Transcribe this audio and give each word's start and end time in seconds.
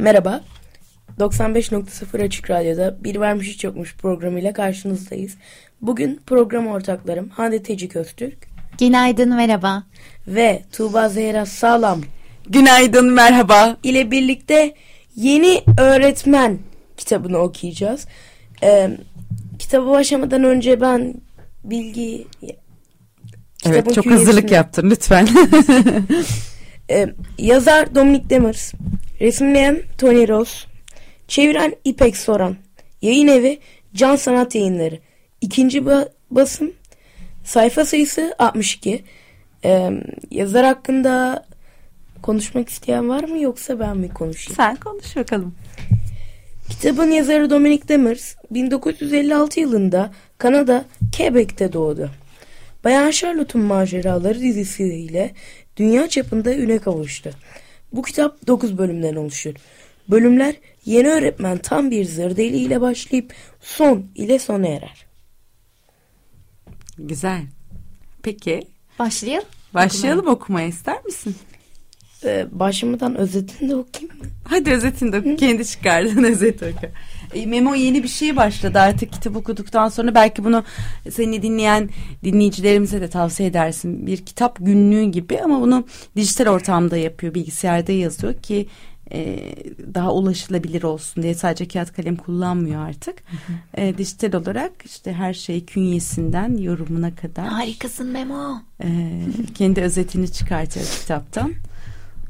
Merhaba. 0.00 0.40
95.0 1.18 2.24
Açık 2.24 2.50
Radyo'da 2.50 3.04
Bir 3.04 3.16
Varmış 3.16 3.48
Hiç 3.48 3.64
Yokmuş 3.64 3.96
programıyla 3.96 4.52
karşınızdayız. 4.52 5.34
Bugün 5.80 6.20
program 6.26 6.66
ortaklarım 6.66 7.28
Hande 7.28 7.62
Tecik 7.62 7.96
Öztürk 7.96 8.48
Günaydın 8.78 9.34
merhaba. 9.34 9.82
ve 10.26 10.62
Tuğba 10.72 11.08
Zehra 11.08 11.46
Sağlam 11.46 12.00
Günaydın, 12.48 13.12
merhaba. 13.12 13.76
ile 13.82 14.10
birlikte 14.10 14.74
Yeni 15.16 15.62
Öğretmen 15.78 16.58
kitabını 16.96 17.38
okuyacağız. 17.38 18.06
Ee, 18.62 18.90
kitaba 19.58 19.90
başlamadan 19.90 20.44
önce 20.44 20.80
ben 20.80 21.14
bilgi... 21.64 22.26
kitabın 23.58 23.74
Evet, 23.74 23.94
çok 23.94 24.04
künyesini- 24.04 24.18
hazırlık 24.18 24.50
yaptın 24.50 24.90
lütfen. 24.90 25.28
Ee, 26.90 27.06
yazar 27.38 27.94
Dominic 27.94 28.30
Demers, 28.30 28.72
resimleyen 29.20 29.82
Tony 29.98 30.28
Ross, 30.28 30.66
çeviren 31.28 31.74
İpek 31.84 32.16
Soran, 32.16 32.56
yayın 33.02 33.28
evi 33.28 33.58
Can 33.94 34.16
Sanat 34.16 34.54
Yayınları, 34.54 34.98
ikinci 35.40 35.78
ba- 35.78 36.08
basım, 36.30 36.72
sayfa 37.44 37.84
sayısı 37.84 38.34
62. 38.38 39.04
Ee, 39.64 39.90
yazar 40.30 40.64
hakkında 40.66 41.44
konuşmak 42.22 42.68
isteyen 42.68 43.08
var 43.08 43.24
mı 43.24 43.38
yoksa 43.42 43.80
ben 43.80 43.96
mi 43.96 44.08
konuşayım? 44.08 44.56
Sen 44.56 44.76
konuş 44.76 45.16
bakalım. 45.16 45.54
Kitabın 46.68 47.10
yazarı 47.10 47.50
Dominic 47.50 47.88
Demers 47.88 48.34
1956 48.50 49.60
yılında 49.60 50.10
Kanada 50.38 50.84
Quebec'te 51.16 51.72
doğdu. 51.72 52.10
Bayan 52.84 53.10
Charlotte'un 53.10 53.64
Maceraları 53.64 54.40
dizisiyle 54.40 55.30
dünya 55.76 56.08
çapında 56.08 56.54
üne 56.54 56.78
kavuştu. 56.78 57.30
Bu 57.92 58.02
kitap 58.02 58.46
9 58.46 58.78
bölümden 58.78 59.14
oluşur. 59.14 59.54
Bölümler 60.08 60.54
yeni 60.84 61.08
öğretmen 61.08 61.58
tam 61.58 61.90
bir 61.90 62.04
zırdeli 62.04 62.56
ile 62.56 62.80
başlayıp 62.80 63.34
son 63.60 64.06
ile 64.14 64.38
sona 64.38 64.66
erer. 64.66 65.06
Güzel. 66.98 67.42
Peki, 68.22 68.62
Başlayalım. 68.98 69.48
başlayalım 69.74 70.26
okumaya 70.28 70.66
ister 70.68 71.04
misin? 71.04 71.34
Ee, 72.24 72.46
başlamadan 72.50 73.14
özetini 73.16 73.68
de 73.70 73.76
okuyayım 73.76 74.18
mı? 74.18 74.24
Hadi 74.44 74.70
özetini 74.70 75.12
de 75.12 75.18
oku. 75.18 75.36
Kendi 75.36 75.66
çıkardığın 75.66 76.24
özet 76.24 76.62
oku. 76.62 76.86
E, 77.34 77.46
Memo 77.46 77.74
yeni 77.74 78.02
bir 78.02 78.08
şey 78.08 78.36
başladı 78.36 78.78
artık 78.78 79.12
kitap 79.12 79.36
okuduktan 79.36 79.88
sonra 79.88 80.14
belki 80.14 80.44
bunu 80.44 80.64
seni 81.10 81.42
dinleyen 81.42 81.90
dinleyicilerimize 82.24 83.00
de 83.00 83.08
tavsiye 83.08 83.48
edersin. 83.48 84.06
Bir 84.06 84.16
kitap 84.16 84.56
günlüğü 84.60 85.04
gibi 85.04 85.40
ama 85.40 85.60
bunu 85.60 85.86
dijital 86.16 86.46
ortamda 86.46 86.96
yapıyor 86.96 87.34
bilgisayarda 87.34 87.92
yazıyor 87.92 88.34
ki 88.34 88.66
e, 89.12 89.54
daha 89.94 90.12
ulaşılabilir 90.12 90.82
olsun 90.82 91.22
diye 91.22 91.34
sadece 91.34 91.68
kağıt 91.68 91.92
kalem 91.92 92.16
kullanmıyor 92.16 92.88
artık. 92.88 93.22
E, 93.76 93.98
dijital 93.98 94.40
olarak 94.40 94.72
işte 94.84 95.12
her 95.12 95.34
şey 95.34 95.64
künyesinden 95.64 96.56
yorumuna 96.56 97.14
kadar 97.14 97.46
Harikasın 97.46 98.06
Memo. 98.06 98.62
e, 98.82 98.88
kendi 99.54 99.80
özetini 99.80 100.32
çıkartıyor 100.32 100.86
kitaptan. 100.86 101.52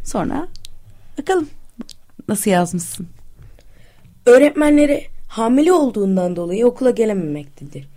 Sonra 0.04 0.48
bakalım 1.18 1.48
nasıl 2.28 2.50
yazmışsın. 2.50 3.08
Öğretmenleri 4.26 5.06
hamile 5.28 5.72
olduğundan 5.72 6.36
dolayı 6.36 6.66
okula 6.66 6.90
gelememektedir. 6.90 7.88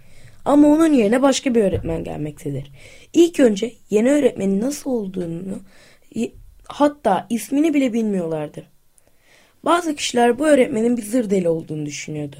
Ama 0.45 0.67
onun 0.67 0.93
yerine 0.93 1.21
başka 1.21 1.55
bir 1.55 1.63
öğretmen 1.63 2.03
gelmektedir. 2.03 2.71
İlk 3.13 3.39
önce 3.39 3.73
yeni 3.89 4.11
öğretmenin 4.11 4.61
nasıl 4.61 4.91
olduğunu 4.91 5.59
hatta 6.67 7.27
ismini 7.29 7.73
bile 7.73 7.93
bilmiyorlardı. 7.93 8.63
Bazı 9.65 9.95
kişiler 9.95 10.39
bu 10.39 10.47
öğretmenin 10.47 10.97
bir 10.97 11.01
zır 11.01 11.45
olduğunu 11.45 11.85
düşünüyordu. 11.85 12.35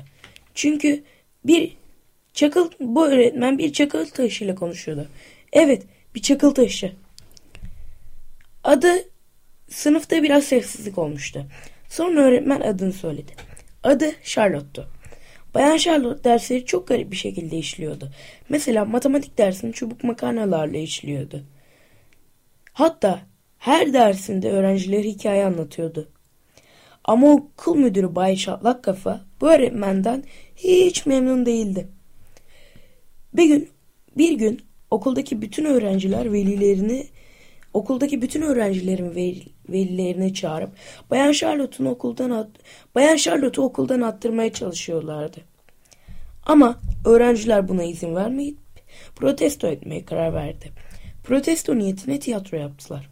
Çünkü 0.55 1.03
bir 1.45 1.77
çakıl 2.33 2.71
bu 2.79 3.07
öğretmen 3.07 3.57
bir 3.57 3.73
çakıl 3.73 4.05
taşıyla 4.05 4.55
konuşuyordu. 4.55 5.07
Evet, 5.53 5.83
bir 6.15 6.21
çakıl 6.21 6.51
taşı. 6.51 6.91
Adı 8.63 8.93
sınıfta 9.69 10.23
biraz 10.23 10.43
sessizlik 10.43 10.97
olmuştu. 10.97 11.45
Sonra 11.89 12.21
öğretmen 12.21 12.61
adını 12.61 12.93
söyledi. 12.93 13.31
Adı 13.83 14.11
Charlotte'tu. 14.23 14.87
Bayan 15.53 15.77
Charlotte 15.77 16.23
dersleri 16.23 16.65
çok 16.65 16.87
garip 16.87 17.11
bir 17.11 17.15
şekilde 17.15 17.57
işliyordu. 17.57 18.09
Mesela 18.49 18.85
matematik 18.85 19.37
dersini 19.37 19.73
çubuk 19.73 20.03
makarnalarla 20.03 20.77
işliyordu. 20.77 21.43
Hatta 22.73 23.19
her 23.57 23.93
dersinde 23.93 24.51
öğrencilere 24.51 25.07
hikaye 25.07 25.45
anlatıyordu. 25.45 26.09
Ama 27.03 27.31
okul 27.31 27.75
müdürü 27.75 28.15
Bay 28.15 28.35
Şatlak 28.35 28.83
Kafa 28.83 29.25
bu 29.41 29.51
öğretmenden 29.51 30.23
hiç 30.55 31.05
memnun 31.05 31.45
değildi. 31.45 31.87
Bir 33.33 33.45
gün 33.45 33.69
bir 34.17 34.31
gün 34.31 34.61
okuldaki 34.91 35.41
bütün 35.41 35.65
öğrenciler 35.65 36.33
velilerini 36.33 37.07
okuldaki 37.73 38.21
bütün 38.21 38.41
öğrencilerin 38.41 39.15
veli- 39.69 39.87
velilerini 39.87 40.33
çağırıp 40.33 40.69
Bayan 41.11 41.31
Charlotte'un 41.31 41.87
okuldan 41.87 42.29
at, 42.29 42.47
Bayan 42.95 43.15
Charlotte'u 43.15 43.65
okuldan 43.65 44.01
attırmaya 44.01 44.53
çalışıyorlardı. 44.53 45.37
Ama 46.45 46.79
öğrenciler 47.05 47.67
buna 47.67 47.83
izin 47.83 48.15
vermeyip 48.15 48.57
protesto 49.15 49.67
etmeye 49.67 50.05
karar 50.05 50.33
verdi. 50.33 50.71
Protesto 51.23 51.77
niyetine 51.77 52.19
tiyatro 52.19 52.57
yaptılar. 52.57 53.09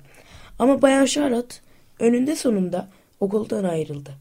Ama 0.59 0.81
Bayan 0.81 1.06
Charlotte 1.06 1.56
önünde 2.00 2.35
sonunda 2.35 2.89
okuldan 3.19 3.63
ayrıldı. 3.63 4.12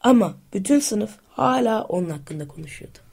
Ama 0.00 0.34
bütün 0.54 0.78
sınıf 0.78 1.10
hala 1.28 1.84
onun 1.84 2.10
hakkında 2.10 2.48
konuşuyordu. 2.48 3.05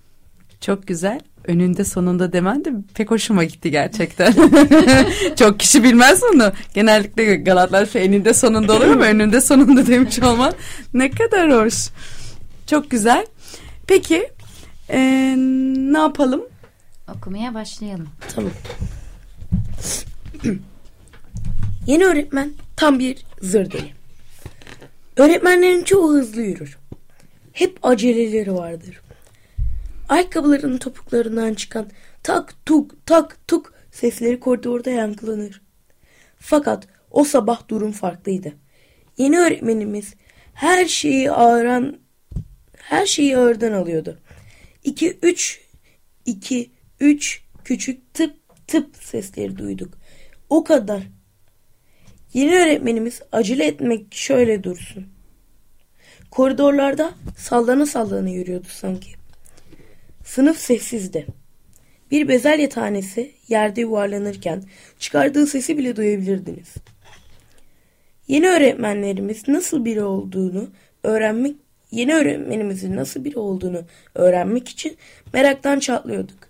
Çok 0.65 0.87
güzel. 0.87 1.19
Önünde 1.47 1.85
sonunda 1.85 2.33
demen 2.33 2.65
de 2.65 2.73
pek 2.93 3.11
hoşuma 3.11 3.43
gitti 3.43 3.71
gerçekten. 3.71 4.33
Çok 5.35 5.59
kişi 5.59 5.83
bilmez 5.83 6.21
bunu. 6.33 6.51
Genellikle 6.73 7.35
Galatlar 7.35 7.85
şey 7.85 8.05
eninde 8.05 8.33
sonunda 8.33 8.73
olur 8.73 8.87
ama 8.87 9.05
önünde 9.05 9.41
sonunda 9.41 9.87
demiş 9.87 10.19
olman 10.19 10.53
ne 10.93 11.11
kadar 11.11 11.65
hoş. 11.65 11.73
Çok 12.67 12.91
güzel. 12.91 13.25
Peki 13.87 14.29
eee, 14.89 15.35
ne 15.77 15.97
yapalım? 15.97 16.41
Okumaya 17.17 17.53
başlayalım. 17.53 18.09
Tamam. 18.35 18.51
Yeni 21.87 22.05
öğretmen 22.05 22.51
tam 22.75 22.99
bir 22.99 23.17
zır 23.41 23.71
deli. 23.71 23.93
Öğretmenlerin 25.17 25.83
çoğu 25.83 26.13
hızlı 26.13 26.41
yürür. 26.41 26.77
Hep 27.53 27.77
aceleleri 27.83 28.53
vardır. 28.53 29.01
Ayakkabılarının 30.09 30.77
topuklarından 30.77 31.53
çıkan 31.53 31.89
tak 32.23 32.65
tuk 32.65 33.05
tak 33.05 33.47
tuk 33.47 33.73
sesleri 33.91 34.39
koridorda 34.39 34.89
yankılanır. 34.89 35.61
Fakat 36.39 36.87
o 37.11 37.23
sabah 37.23 37.67
durum 37.67 37.91
farklıydı. 37.91 38.53
Yeni 39.17 39.39
öğretmenimiz 39.39 40.13
her 40.53 40.85
şeyi 40.85 41.31
ağıran 41.31 41.99
her 42.77 43.05
şeyi 43.05 43.37
ağırdan 43.37 43.71
alıyordu. 43.71 44.19
2 44.83 45.17
3 45.21 45.61
2 46.25 46.71
3 46.99 47.43
küçük 47.63 48.13
tıp 48.13 48.35
tıp 48.67 48.95
sesleri 48.95 49.57
duyduk. 49.57 49.93
O 50.49 50.63
kadar. 50.63 51.03
Yeni 52.33 52.55
öğretmenimiz 52.55 53.21
acele 53.31 53.65
etmek 53.65 54.15
şöyle 54.15 54.63
dursun. 54.63 55.07
Koridorlarda 56.31 57.13
sallana 57.37 57.85
sallana 57.85 58.29
yürüyordu 58.29 58.67
sanki. 58.69 59.22
Sınıf 60.23 60.57
sessizdi. 60.57 61.27
Bir 62.11 62.27
bezelye 62.27 62.69
tanesi 62.69 63.31
yerde 63.47 63.81
yuvarlanırken 63.81 64.63
çıkardığı 64.99 65.47
sesi 65.47 65.77
bile 65.77 65.95
duyabilirdiniz. 65.95 66.73
Yeni 68.27 68.49
öğretmenlerimiz 68.49 69.47
nasıl 69.47 69.85
biri 69.85 70.03
olduğunu 70.03 70.69
öğrenmek, 71.03 71.55
yeni 71.91 72.15
öğretmenimizin 72.15 72.95
nasıl 72.95 73.23
biri 73.23 73.39
olduğunu 73.39 73.81
öğrenmek 74.15 74.69
için 74.69 74.97
meraktan 75.33 75.79
çatlıyorduk. 75.79 76.49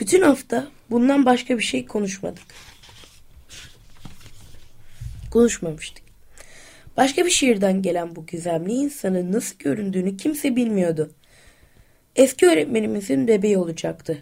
Bütün 0.00 0.22
hafta 0.22 0.68
bundan 0.90 1.24
başka 1.24 1.58
bir 1.58 1.62
şey 1.62 1.86
konuşmadık. 1.86 2.42
Konuşmamıştık. 5.30 6.04
Başka 6.96 7.24
bir 7.24 7.30
şehirden 7.30 7.82
gelen 7.82 8.16
bu 8.16 8.26
gizemli 8.26 8.72
insanın 8.72 9.32
nasıl 9.32 9.58
göründüğünü 9.58 10.16
kimse 10.16 10.56
bilmiyordu. 10.56 11.10
Eski 12.16 12.46
öğretmenimizin 12.46 13.28
bebeği 13.28 13.58
olacaktı. 13.58 14.18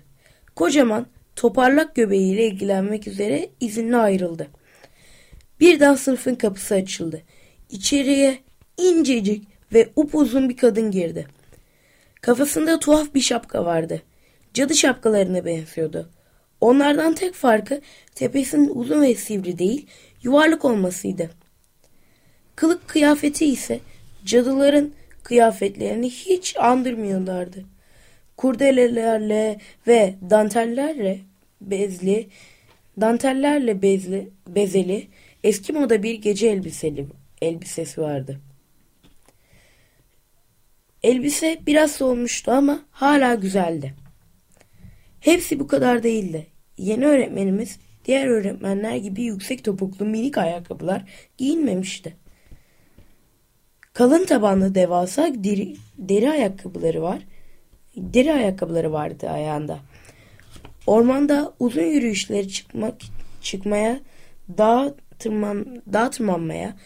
Kocaman, 0.56 1.06
toparlak 1.36 1.94
göbeğiyle 1.94 2.46
ilgilenmek 2.46 3.08
üzere 3.08 3.48
izinle 3.60 3.96
ayrıldı. 3.96 4.48
Birden 5.60 5.94
sınıfın 5.94 6.34
kapısı 6.34 6.74
açıldı. 6.74 7.22
İçeriye 7.70 8.38
incecik 8.76 9.44
ve 9.72 9.88
upuzun 9.96 10.48
bir 10.48 10.56
kadın 10.56 10.90
girdi. 10.90 11.26
Kafasında 12.20 12.78
tuhaf 12.78 13.14
bir 13.14 13.20
şapka 13.20 13.64
vardı. 13.64 14.02
Cadı 14.54 14.74
şapkalarına 14.74 15.44
benziyordu. 15.44 16.10
Onlardan 16.60 17.14
tek 17.14 17.34
farkı 17.34 17.80
tepesinin 18.14 18.70
uzun 18.74 19.02
ve 19.02 19.14
sivri 19.14 19.58
değil, 19.58 19.86
yuvarlak 20.22 20.64
olmasıydı. 20.64 21.30
Kılık 22.56 22.88
kıyafeti 22.88 23.46
ise 23.46 23.80
cadıların 24.24 24.92
kıyafetlerini 25.22 26.10
hiç 26.10 26.56
andırmıyorlardı. 26.56 27.64
Kurdelelerle 28.38 29.58
ve 29.86 30.14
dantellerle 30.30 31.18
bezli, 31.60 32.28
dantellerle 33.00 33.82
bezli, 33.82 34.28
bezeli 34.48 35.08
eski 35.44 35.72
moda 35.72 36.02
bir 36.02 36.14
gece 36.14 36.48
elbiseli 36.48 37.06
elbisesi 37.42 38.00
vardı. 38.00 38.40
Elbise 41.02 41.58
biraz 41.66 41.92
solmuştu 41.92 42.50
ama 42.50 42.84
hala 42.90 43.34
güzeldi. 43.34 43.94
Hepsi 45.20 45.60
bu 45.60 45.66
kadar 45.66 46.02
değildi. 46.02 46.46
Yeni 46.76 47.06
öğretmenimiz 47.06 47.78
diğer 48.04 48.26
öğretmenler 48.26 48.96
gibi 48.96 49.22
yüksek 49.22 49.64
topuklu 49.64 50.04
minik 50.04 50.38
ayakkabılar 50.38 51.04
giyinmemişti. 51.38 52.16
Kalın 53.92 54.24
tabanlı 54.24 54.74
devasa 54.74 55.30
deri, 55.34 55.76
deri 55.98 56.30
ayakkabıları 56.30 57.02
var. 57.02 57.22
Deri 57.98 58.32
ayakkabıları 58.32 58.92
vardı 58.92 59.28
ayağında. 59.28 59.78
Ormanda 60.86 61.52
uzun 61.58 61.82
yürüyüşleri 61.82 62.48
çıkmak 62.48 62.94
çıkmaya, 63.42 64.00
dağ 64.58 64.94
tırman 65.18 65.82
dağ 65.92 66.10
tırmanmaya, 66.10 66.76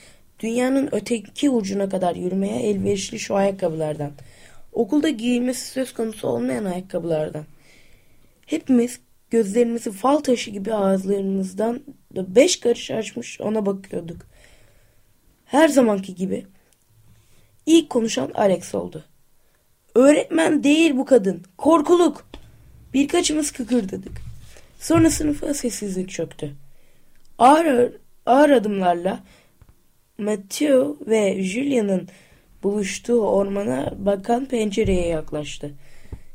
dünyanın 0.40 0.88
öteki 0.92 1.50
ucuna 1.50 1.88
kadar 1.88 2.16
yürümeye 2.16 2.62
elverişli 2.62 3.18
şu 3.18 3.34
ayakkabılardan. 3.34 4.12
Okulda 4.72 5.08
giyilmesi 5.08 5.66
söz 5.66 5.94
konusu 5.94 6.28
olmayan 6.28 6.64
ayakkabılardan. 6.64 7.44
Hepimiz 8.46 9.00
gözlerimizi 9.30 9.92
fal 9.92 10.18
taşı 10.18 10.50
gibi 10.50 10.74
ağızlarımızdan 10.74 11.80
da 12.16 12.34
beş 12.34 12.60
karış 12.60 12.90
açmış 12.90 13.40
ona 13.40 13.66
bakıyorduk. 13.66 14.22
Her 15.44 15.68
zamanki 15.68 16.14
gibi 16.14 16.46
ilk 17.66 17.90
konuşan 17.90 18.30
Alex 18.34 18.74
oldu. 18.74 19.04
Öğretmen 19.94 20.64
değil 20.64 20.96
bu 20.96 21.04
kadın. 21.04 21.42
Korkuluk. 21.58 22.26
Birkaçımız 22.94 23.50
kıkırdadık. 23.50 24.12
Sonra 24.80 25.10
sınıfa 25.10 25.54
sessizlik 25.54 26.10
çöktü. 26.10 26.52
Ağır, 27.38 27.92
ağır 28.26 28.50
adımlarla 28.50 29.20
Matthew 30.18 31.10
ve 31.10 31.42
Julia'nın 31.42 32.08
buluştuğu 32.62 33.20
ormana 33.20 33.94
bakan 33.98 34.46
pencereye 34.46 35.06
yaklaştı. 35.06 35.70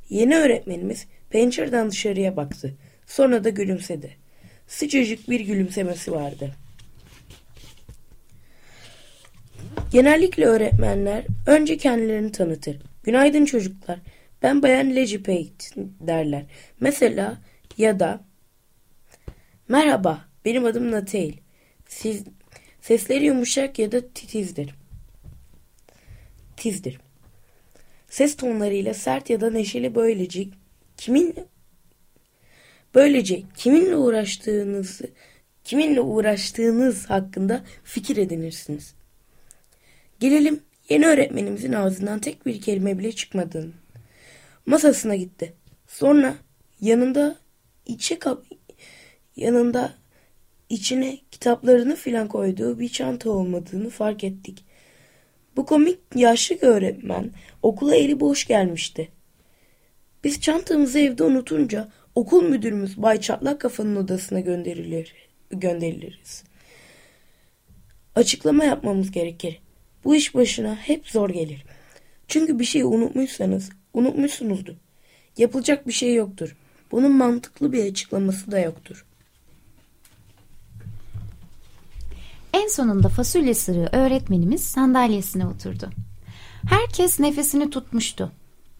Yeni 0.10 0.36
öğretmenimiz 0.38 1.08
pencereden 1.30 1.92
dışarıya 1.92 2.38
baktı. 2.38 2.74
Sonra 3.06 3.44
da 3.44 3.50
gülümsedi. 3.50 4.18
Sıcacık 4.68 5.30
bir 5.30 5.40
gülümsemesi 5.40 6.12
vardı. 6.12 6.56
Genellikle 9.92 10.46
öğretmenler 10.46 11.24
önce 11.48 11.78
kendilerini 11.78 12.32
tanıtır. 12.32 12.78
Günaydın 13.08 13.46
çocuklar. 13.46 14.00
Ben 14.42 14.64
Bayan 14.64 14.96
Legipate 14.96 15.66
derler. 15.78 16.46
Mesela 16.80 17.38
ya 17.78 18.00
da 18.00 18.22
Merhaba, 19.68 20.26
benim 20.46 20.66
adım 20.66 20.92
Natail. 20.92 21.34
Siz 21.86 22.24
sesleri 22.82 23.26
yumuşak 23.26 23.80
ya 23.80 23.92
da 23.92 24.14
titizdir. 24.14 24.76
Tizdir. 26.58 27.00
Ses 28.10 28.38
tonlarıyla 28.38 28.94
sert 28.94 29.30
ya 29.30 29.42
da 29.42 29.50
neşeli 29.50 29.96
böylece 29.96 30.46
kimin 30.98 31.36
böylece 32.96 33.44
kiminle 33.58 33.96
uğraştığınızı 33.96 35.10
kiminle 35.64 36.02
uğraştığınız 36.02 37.10
hakkında 37.10 37.64
fikir 37.84 38.18
edinirsiniz. 38.18 38.94
Gelelim 40.20 40.67
yeni 40.90 41.08
öğretmenimizin 41.08 41.74
ağzından 41.74 42.20
tek 42.20 42.46
bir 42.46 42.62
kelime 42.62 43.00
bile 43.00 43.12
çıkmadığını. 43.12 43.72
Masasına 44.66 45.16
gitti. 45.16 45.54
Sonra 45.88 46.36
yanında 46.82 47.36
içe 47.86 48.20
kap 48.20 48.46
yanında 49.36 49.94
içine 50.70 51.18
kitaplarını 51.32 51.96
filan 51.96 52.28
koyduğu 52.28 52.80
bir 52.80 52.90
çanta 52.90 53.30
olmadığını 53.30 53.90
fark 53.90 54.24
ettik. 54.24 54.66
Bu 55.56 55.66
komik 55.66 56.00
yaşlı 56.16 56.56
öğretmen 56.62 57.32
okula 57.62 57.96
eli 57.96 58.20
boş 58.20 58.48
gelmişti. 58.48 59.10
Biz 60.24 60.42
çantamızı 60.42 61.00
evde 61.00 61.24
unutunca 61.24 61.90
okul 62.16 62.44
müdürümüz 62.44 63.02
Bay 63.02 63.22
Çatlak 63.22 63.62
Kafa'nın 63.62 63.96
odasına 63.96 64.40
gönderilir, 64.40 65.14
gönderiliriz. 65.50 66.44
Açıklama 68.16 68.66
yapmamız 68.66 69.12
gerekir. 69.12 69.62
Bu 70.08 70.16
iş 70.16 70.36
başına 70.36 70.76
hep 70.76 71.08
zor 71.08 71.30
gelir. 71.30 71.66
Çünkü 72.28 72.60
bir 72.60 72.66
şeyi 72.66 72.86
unutmuşsanız 72.86 73.70
unutmuşsunuzdur. 73.94 74.74
Yapılacak 75.38 75.88
bir 75.88 75.92
şey 75.92 76.16
yoktur. 76.16 76.56
Bunun 76.92 77.12
mantıklı 77.12 77.74
bir 77.74 77.92
açıklaması 77.92 78.52
da 78.52 78.60
yoktur. 78.60 79.06
En 82.54 82.68
sonunda 82.68 83.10
fasulye 83.10 83.54
sırığı 83.54 83.90
öğretmenimiz 83.92 84.64
sandalyesine 84.64 85.48
oturdu. 85.48 85.90
Herkes 86.70 87.20
nefesini 87.20 87.70
tutmuştu. 87.70 88.32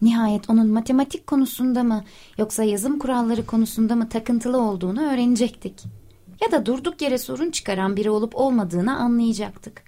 Nihayet 0.02 0.50
onun 0.50 0.68
matematik 0.68 1.26
konusunda 1.26 1.82
mı 1.82 2.04
yoksa 2.38 2.64
yazım 2.64 2.98
kuralları 2.98 3.46
konusunda 3.46 3.96
mı 3.96 4.08
takıntılı 4.08 4.60
olduğunu 4.60 5.12
öğrenecektik. 5.12 5.84
Ya 6.40 6.52
da 6.52 6.66
durduk 6.66 7.02
yere 7.02 7.18
sorun 7.18 7.50
çıkaran 7.50 7.96
biri 7.96 8.10
olup 8.10 8.36
olmadığını 8.36 8.96
anlayacaktık. 8.96 9.87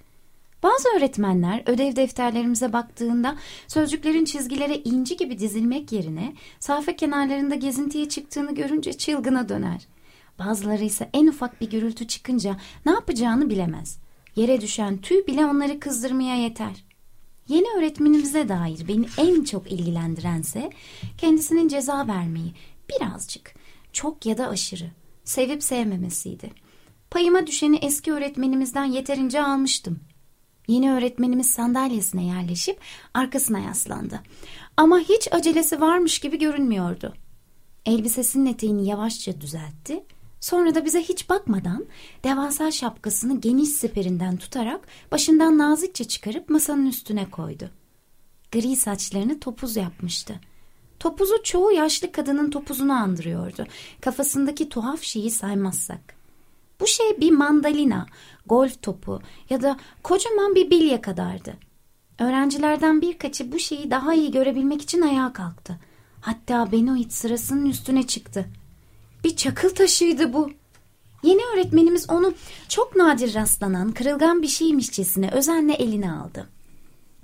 Bazı 0.63 0.89
öğretmenler 0.97 1.63
ödev 1.65 1.95
defterlerimize 1.95 2.73
baktığında 2.73 3.35
sözcüklerin 3.67 4.25
çizgilere 4.25 4.77
inci 4.77 5.17
gibi 5.17 5.39
dizilmek 5.39 5.91
yerine 5.91 6.33
sayfa 6.59 6.95
kenarlarında 6.95 7.55
gezintiye 7.55 8.09
çıktığını 8.09 8.55
görünce 8.55 8.93
çılgına 8.93 9.49
döner. 9.49 9.87
Bazıları 10.39 10.83
ise 10.83 11.09
en 11.13 11.27
ufak 11.27 11.61
bir 11.61 11.69
gürültü 11.69 12.07
çıkınca 12.07 12.57
ne 12.85 12.91
yapacağını 12.91 13.49
bilemez. 13.49 13.99
Yere 14.35 14.61
düşen 14.61 14.97
tüy 14.97 15.27
bile 15.27 15.45
onları 15.45 15.79
kızdırmaya 15.79 16.35
yeter. 16.35 16.83
Yeni 17.47 17.65
öğretmenimize 17.77 18.49
dair 18.49 18.87
beni 18.87 19.05
en 19.17 19.43
çok 19.43 19.71
ilgilendirense 19.71 20.69
kendisinin 21.17 21.67
ceza 21.67 22.07
vermeyi 22.07 22.53
birazcık, 22.89 23.53
çok 23.93 24.25
ya 24.25 24.37
da 24.37 24.47
aşırı, 24.47 24.91
sevip 25.23 25.63
sevmemesiydi. 25.63 26.49
Payıma 27.11 27.47
düşeni 27.47 27.75
eski 27.77 28.13
öğretmenimizden 28.13 28.85
yeterince 28.85 29.43
almıştım. 29.43 29.99
Yeni 30.71 30.93
öğretmenimiz 30.93 31.49
sandalyesine 31.49 32.25
yerleşip 32.25 32.79
arkasına 33.13 33.59
yaslandı. 33.59 34.19
Ama 34.77 34.99
hiç 34.99 35.33
acelesi 35.33 35.81
varmış 35.81 36.19
gibi 36.19 36.39
görünmüyordu. 36.39 37.13
Elbisesinin 37.85 38.45
eteğini 38.45 38.87
yavaşça 38.87 39.41
düzeltti. 39.41 40.03
Sonra 40.39 40.75
da 40.75 40.85
bize 40.85 41.01
hiç 41.01 41.29
bakmadan 41.29 41.85
devasa 42.23 42.71
şapkasını 42.71 43.41
geniş 43.41 43.69
siperinden 43.69 44.37
tutarak 44.37 44.87
başından 45.11 45.57
nazikçe 45.57 46.03
çıkarıp 46.03 46.49
masanın 46.49 46.85
üstüne 46.85 47.29
koydu. 47.29 47.69
Gri 48.51 48.75
saçlarını 48.75 49.39
topuz 49.39 49.75
yapmıştı. 49.75 50.39
Topuzu 50.99 51.43
çoğu 51.43 51.71
yaşlı 51.71 52.11
kadının 52.11 52.49
topuzunu 52.49 52.93
andırıyordu. 52.93 53.65
Kafasındaki 54.01 54.69
tuhaf 54.69 55.01
şeyi 55.03 55.31
saymazsak. 55.31 56.20
Bu 56.81 56.87
şey 56.87 57.17
bir 57.21 57.31
mandalina, 57.31 58.05
golf 58.45 58.81
topu 58.81 59.21
ya 59.49 59.61
da 59.61 59.77
kocaman 60.03 60.55
bir 60.55 60.69
bilye 60.69 61.01
kadardı. 61.01 61.53
Öğrencilerden 62.19 63.01
birkaçı 63.01 63.51
bu 63.51 63.59
şeyi 63.59 63.91
daha 63.91 64.13
iyi 64.13 64.31
görebilmek 64.31 64.81
için 64.81 65.01
ayağa 65.01 65.33
kalktı. 65.33 65.79
Hatta 66.21 66.71
Benoit 66.71 67.13
sırasının 67.13 67.65
üstüne 67.65 68.07
çıktı. 68.07 68.45
Bir 69.23 69.35
çakıl 69.35 69.69
taşıydı 69.69 70.33
bu. 70.33 70.51
Yeni 71.23 71.41
öğretmenimiz 71.53 72.09
onu 72.09 72.33
çok 72.69 72.95
nadir 72.95 73.33
rastlanan 73.33 73.91
kırılgan 73.91 74.41
bir 74.41 74.47
şeymişçesine 74.47 75.31
özenle 75.31 75.73
eline 75.73 76.11
aldı. 76.11 76.49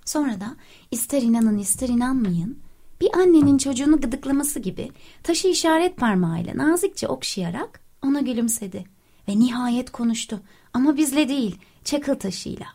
Sonra 0.06 0.40
da 0.40 0.56
ister 0.92 1.22
inanın 1.22 1.58
ister 1.58 1.90
inanmayın 1.90 2.60
bir 3.02 3.16
annenin 3.18 3.58
çocuğunu 3.58 4.02
gıdıklaması 4.02 4.60
gibi 4.60 4.92
taşı 5.24 5.48
işaret 5.48 5.98
parmağıyla 5.98 6.58
nazikçe 6.58 7.08
okşayarak 7.08 7.82
ona 8.04 8.20
gülümsedi 8.20 8.97
ve 9.30 9.40
nihayet 9.40 9.92
konuştu 9.92 10.40
ama 10.74 10.98
bizle 10.98 11.30
değil 11.30 11.56
çakıl 11.84 12.16
taşıyla. 12.16 12.66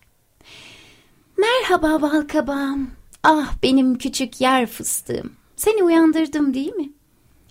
Merhaba 1.38 2.02
balkabağım. 2.02 2.90
Ah 3.23 3.52
benim 3.62 3.99
küçük 3.99 4.40
yer 4.40 4.66
fıstığım. 4.66 5.32
Seni 5.56 5.82
uyandırdım 5.82 6.54
değil 6.54 6.75
mi? 6.75 6.92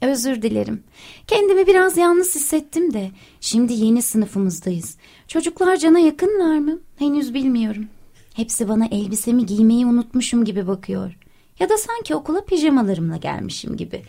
Özür 0.02 0.42
dilerim. 0.42 0.84
Kendimi 1.28 1.68
biraz 1.68 1.98
yalnız 1.98 2.36
hissettim 2.36 2.94
de. 2.94 3.12
Şimdi 3.42 3.74
yeni 3.74 4.02
sınıfımızdayız. 4.02 4.98
Çocuklar 5.28 5.78
cana 5.78 6.00
yakınlar 6.00 6.58
mı? 6.60 6.80
Henüz 6.98 7.34
bilmiyorum. 7.34 7.88
Hepsi 8.34 8.70
bana 8.70 8.86
elbisemi 8.86 9.46
giymeyi 9.46 9.86
unutmuşum 9.86 10.46
gibi 10.46 10.68
bakıyor. 10.68 11.18
Ya 11.60 11.70
da 11.70 11.78
sanki 11.78 12.16
okula 12.16 12.46
pijamalarımla 12.46 13.18
gelmişim 13.18 13.78
gibi. 13.78 14.04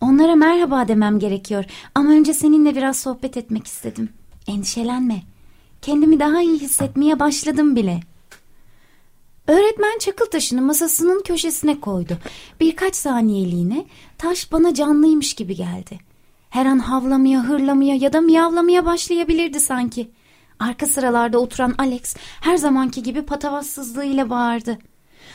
Onlara 0.00 0.34
merhaba 0.34 0.88
demem 0.88 1.18
gerekiyor 1.18 1.64
ama 1.94 2.10
önce 2.10 2.34
seninle 2.34 2.76
biraz 2.76 2.96
sohbet 2.96 3.36
etmek 3.36 3.66
istedim. 3.66 4.08
Endişelenme. 4.46 5.22
Kendimi 5.82 6.20
daha 6.20 6.42
iyi 6.42 6.58
hissetmeye 6.58 7.20
başladım 7.20 7.76
bile. 7.76 8.00
Öğretmen 9.46 9.98
çakıl 9.98 10.26
taşını 10.26 10.62
masasının 10.62 11.22
köşesine 11.22 11.80
koydu. 11.80 12.18
Birkaç 12.60 12.96
saniyeliğine 12.96 13.84
taş 14.18 14.52
bana 14.52 14.74
canlıymış 14.74 15.34
gibi 15.34 15.56
geldi. 15.56 15.98
Her 16.50 16.66
an 16.66 16.78
havlamaya, 16.78 17.42
hırlamaya 17.42 17.94
ya 17.94 18.12
da 18.12 18.20
miyavlamaya 18.20 18.84
başlayabilirdi 18.86 19.60
sanki. 19.60 20.10
Arka 20.58 20.86
sıralarda 20.86 21.38
oturan 21.38 21.74
Alex 21.78 22.16
her 22.40 22.56
zamanki 22.56 23.02
gibi 23.02 23.22
patavatsızlığıyla 23.22 24.30
bağırdı. 24.30 24.78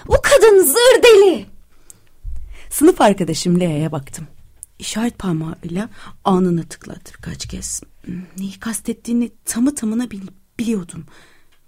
Bu 0.07 0.15
kadın 0.24 0.63
zır 0.63 1.03
deli! 1.03 1.45
Sınıf 2.69 3.01
arkadaşım 3.01 3.59
Lea'ya 3.59 3.91
baktım. 3.91 4.27
İşaret 4.79 5.20
parmağıyla 5.20 5.89
anına 6.24 6.63
tıkladı 6.63 7.10
kaç 7.22 7.46
kez. 7.48 7.82
Hmm, 8.05 8.22
Neyi 8.38 8.60
kastettiğini 8.60 9.32
tamı 9.46 9.75
tamına 9.75 10.12
bil- 10.12 10.27
biliyordum. 10.60 11.05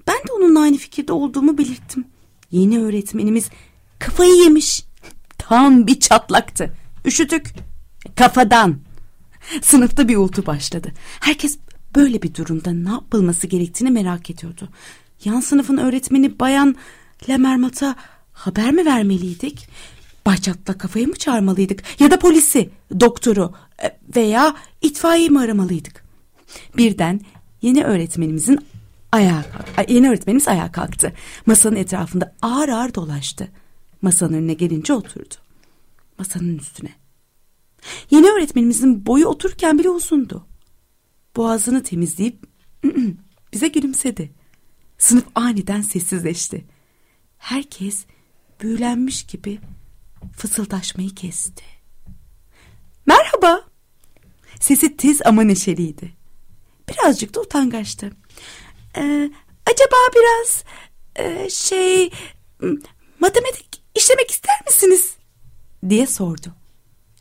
Ben 0.07 0.15
de 0.17 0.31
onunla 0.37 0.59
aynı 0.61 0.77
fikirde 0.77 1.13
olduğumu 1.13 1.57
belirttim. 1.57 2.05
Yeni 2.51 2.79
öğretmenimiz 2.79 3.49
kafayı 3.99 4.35
yemiş. 4.35 4.83
Tam 5.37 5.87
bir 5.87 5.99
çatlaktı. 5.99 6.73
Üşütük. 7.05 7.53
Kafadan. 8.15 8.79
Sınıfta 9.61 10.07
bir 10.07 10.15
uğultu 10.17 10.45
başladı. 10.45 10.91
Herkes 11.19 11.57
böyle 11.95 12.21
bir 12.21 12.35
durumda 12.35 12.71
ne 12.71 12.89
yapılması 12.89 13.47
gerektiğini 13.47 13.91
merak 13.91 14.29
ediyordu. 14.29 14.69
Yan 15.25 15.39
sınıfın 15.39 15.77
öğretmeni 15.77 16.39
Bayan 16.39 16.75
Lemermat'a 17.29 17.95
haber 18.33 18.71
mi 18.71 18.85
vermeliydik? 18.85 19.67
Bahçat'la 20.27 20.77
kafayı 20.77 21.07
mı 21.07 21.15
çağırmalıydık? 21.15 21.83
Ya 21.99 22.11
da 22.11 22.19
polisi, 22.19 22.69
doktoru 22.99 23.53
e, 23.83 23.97
veya 24.15 24.55
itfaiyeyi 24.81 25.29
mi 25.29 25.39
aramalıydık? 25.39 26.03
Birden 26.77 27.21
yeni 27.61 27.83
öğretmenimizin 27.83 28.59
ayağa 29.11 29.45
yeni 29.87 30.09
öğretmenimiz 30.09 30.47
ayağa 30.47 30.71
kalktı. 30.71 31.13
Masanın 31.45 31.75
etrafında 31.75 32.35
ağır 32.41 32.69
ağır 32.69 32.93
dolaştı. 32.93 33.47
Masanın 34.01 34.33
önüne 34.33 34.53
gelince 34.53 34.93
oturdu. 34.93 35.35
Masanın 36.19 36.57
üstüne. 36.57 36.91
Yeni 38.11 38.27
öğretmenimizin 38.27 39.05
boyu 39.05 39.25
otururken 39.25 39.79
bile 39.79 39.89
uzundu. 39.89 40.45
Boğazını 41.35 41.83
temizleyip 41.83 42.45
bize 43.53 43.67
gülümsedi. 43.67 44.31
Sınıf 44.97 45.25
aniden 45.35 45.81
sessizleşti. 45.81 46.65
Herkes 47.37 48.05
büyülenmiş 48.61 49.25
gibi 49.25 49.59
fısıldaşmayı 50.37 51.15
kesti. 51.15 51.63
Merhaba. 53.05 53.63
Sesi 54.59 54.97
tiz 54.97 55.21
ama 55.25 55.41
neşeliydi. 55.41 56.13
Birazcık 56.89 57.35
da 57.35 57.41
utangaçtı. 57.41 58.11
Ee, 58.97 59.31
acaba 59.65 59.95
biraz 60.15 60.63
e, 61.15 61.49
şey 61.49 62.11
matematik 63.19 63.81
işlemek 63.95 64.31
ister 64.31 64.55
misiniz? 64.65 65.17
diye 65.89 66.07
sordu. 66.07 66.53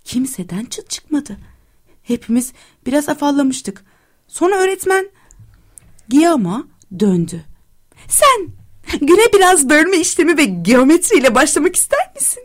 Kimseden 0.05 0.65
çıt 0.65 0.91
çıkmadı. 0.91 1.37
Hepimiz 2.03 2.53
biraz 2.87 3.09
afallamıştık. 3.09 3.85
Sonra 4.29 4.57
öğretmen 4.57 5.09
Guillaume'a 6.09 6.65
döndü. 7.01 7.45
Sen 8.09 8.49
güne 9.01 9.33
biraz 9.35 9.69
bölme 9.69 9.97
işlemi 9.97 10.37
ve 10.37 10.45
geometriyle 10.45 11.35
başlamak 11.35 11.77
ister 11.77 12.13
misin? 12.15 12.43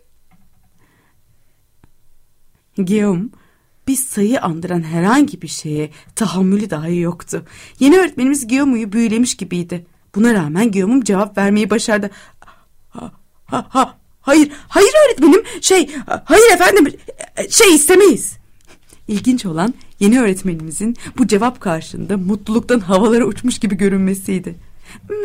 Guillaume 2.86 3.26
bir 3.88 3.96
sayı 3.96 4.42
andıran 4.42 4.82
herhangi 4.84 5.42
bir 5.42 5.48
şeye 5.48 5.90
tahammülü 6.16 6.70
dahi 6.70 6.98
yoktu. 7.00 7.46
Yeni 7.80 7.98
öğretmenimiz 8.00 8.48
Guillaume'u 8.48 8.92
büyülemiş 8.92 9.38
gibiydi. 9.38 9.86
Buna 10.16 10.34
rağmen 10.34 10.72
Guillaume 10.72 11.06
cevap 11.06 11.38
vermeyi 11.38 11.70
başardı. 11.70 12.10
Ha, 12.90 13.12
ha, 13.46 13.66
ha, 13.70 13.98
hayır, 14.22 14.52
hayır 14.68 14.92
öğretmenim. 15.08 15.44
Şey, 15.62 15.90
hayır 16.26 16.54
efendim, 16.54 16.94
şey 17.50 17.76
istemeyiz. 17.76 18.34
İlginç 19.08 19.46
olan 19.46 19.74
yeni 20.00 20.20
öğretmenimizin 20.22 20.96
bu 21.18 21.28
cevap 21.28 21.62
karşında 21.62 22.18
mutluluktan 22.18 22.80
havalara 22.80 23.26
uçmuş 23.26 23.60
gibi 23.60 23.76
görünmesiydi. 23.78 24.56
Hmm, 25.08 25.16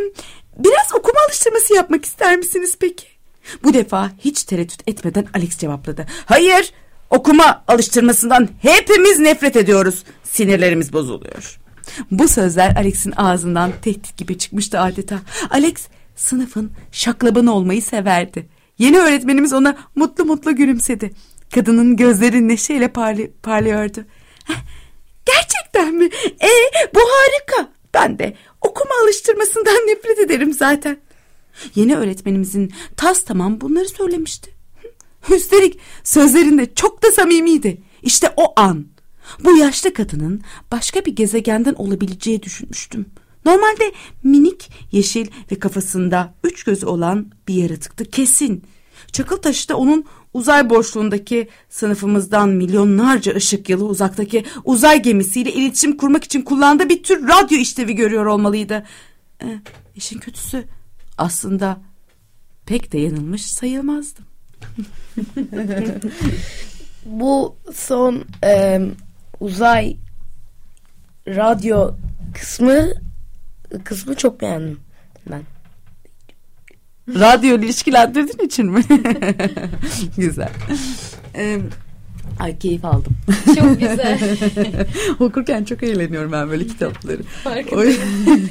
Biraz 0.59 0.95
okuma 0.99 1.19
alıştırması 1.29 1.75
yapmak 1.75 2.05
ister 2.05 2.37
misiniz 2.37 2.77
peki? 2.81 3.07
Bu 3.65 3.75
defa 3.75 4.13
hiç 4.19 4.43
tereddüt 4.45 4.89
etmeden 4.89 5.27
Alex 5.35 5.59
cevapladı. 5.59 6.07
Hayır, 6.27 6.73
okuma 7.11 7.65
alıştırmasından 7.69 8.49
hepimiz 8.63 9.19
nefret 9.19 9.57
ediyoruz. 9.57 10.05
Sinirlerimiz 10.25 10.93
bozuluyor. 10.93 11.59
Bu 12.11 12.29
sözler 12.29 12.77
Alex'in 12.77 13.13
ağzından 13.17 13.73
tehdit 13.83 14.17
gibi 14.17 14.39
çıkmıştı 14.39 14.81
adeta. 14.81 15.19
Alex 15.51 15.75
sınıfın 16.17 16.73
şaklabanı 16.93 17.55
olmayı 17.55 17.83
severdi. 17.83 18.47
Yeni 18.79 18.99
öğretmenimiz 18.99 19.53
ona 19.53 19.77
mutlu 19.95 20.25
mutlu 20.25 20.57
gülümsedi. 20.57 21.11
Kadının 21.55 21.97
gözleri 21.97 22.49
neşeyle 22.49 22.89
parlı 22.89 23.31
parlıyordu. 23.43 24.05
"Heh, 24.45 24.55
Gerçekten 25.27 25.95
mi? 25.95 26.05
E, 26.25 26.49
bu 26.95 27.01
harika. 27.01 27.73
Ben 27.95 28.19
de 28.19 28.37
okuma 28.61 28.91
alıştırmasından 29.05 29.75
nefret 29.75 30.19
ederim 30.19 30.53
zaten. 30.53 30.99
Yeni 31.75 31.97
öğretmenimizin 31.97 32.73
tas 32.97 33.25
tamam 33.25 33.61
bunları 33.61 33.89
söylemişti. 33.89 34.51
Üstelik 35.35 35.79
sözlerinde 36.05 36.75
çok 36.75 37.03
da 37.03 37.13
samimiydi. 37.13 37.83
İşte 38.03 38.35
o 38.37 38.53
an 38.61 38.87
bu 39.45 39.57
yaşlı 39.57 39.95
kadının 39.95 40.41
başka 40.73 41.05
bir 41.05 41.17
gezegenden 41.17 41.75
olabileceği 41.75 42.43
düşünmüştüm. 42.43 43.07
Normalde 43.45 43.93
minik, 44.23 44.71
yeşil 44.93 45.27
ve 45.53 45.59
kafasında 45.59 46.35
üç 46.45 46.65
gözü 46.65 46.87
olan 46.87 47.33
bir 47.49 47.55
yaratıktı 47.55 48.05
kesin. 48.05 48.65
Çakıl 49.13 49.37
taşı 49.37 49.69
da 49.69 49.77
onun 49.77 50.05
uzay 50.35 50.71
boşluğundaki 50.71 51.49
sınıfımızdan 51.69 52.49
milyonlarca 52.49 53.35
ışık 53.35 53.69
yılı 53.69 53.85
uzaktaki 53.85 54.45
uzay 54.65 55.03
gemisiyle 55.03 55.53
iletişim 55.53 55.97
kurmak 55.97 56.25
için 56.25 56.43
kullandığı 56.43 56.89
bir 56.89 57.03
tür 57.03 57.29
radyo 57.29 57.59
işlevi 57.59 57.95
görüyor 57.95 58.27
olmalıydı. 58.27 58.87
Ee, 59.43 59.61
işin 59.95 60.19
kötüsü 60.19 60.65
aslında 61.19 61.81
pek 62.67 62.93
de 62.93 62.99
yanılmış 62.99 63.47
sayılmazdım. 63.47 64.25
Bu 67.05 67.57
son 67.75 68.25
e, 68.45 68.81
uzay 69.41 69.97
radyo 71.29 71.95
kısmı 72.35 72.89
kısmı 73.85 74.15
çok 74.15 74.41
beğendim 74.41 74.81
ben. 75.31 75.43
Radyo 77.09 77.59
ilişkilendirdiğin 77.59 78.47
için 78.47 78.67
mi? 78.67 78.81
Güzel. 80.17 80.51
Ee, 81.35 81.61
ay 82.40 82.59
keyif 82.59 82.85
aldım. 82.85 83.12
Çok 83.47 83.81
güzel. 83.81 84.19
Okurken 85.21 85.64
çok 85.64 85.83
eğleniyorum 85.83 86.33
ben 86.33 86.50
böyle 86.50 86.66
kitapları. 86.66 87.23
Farkındayım. 87.23 88.00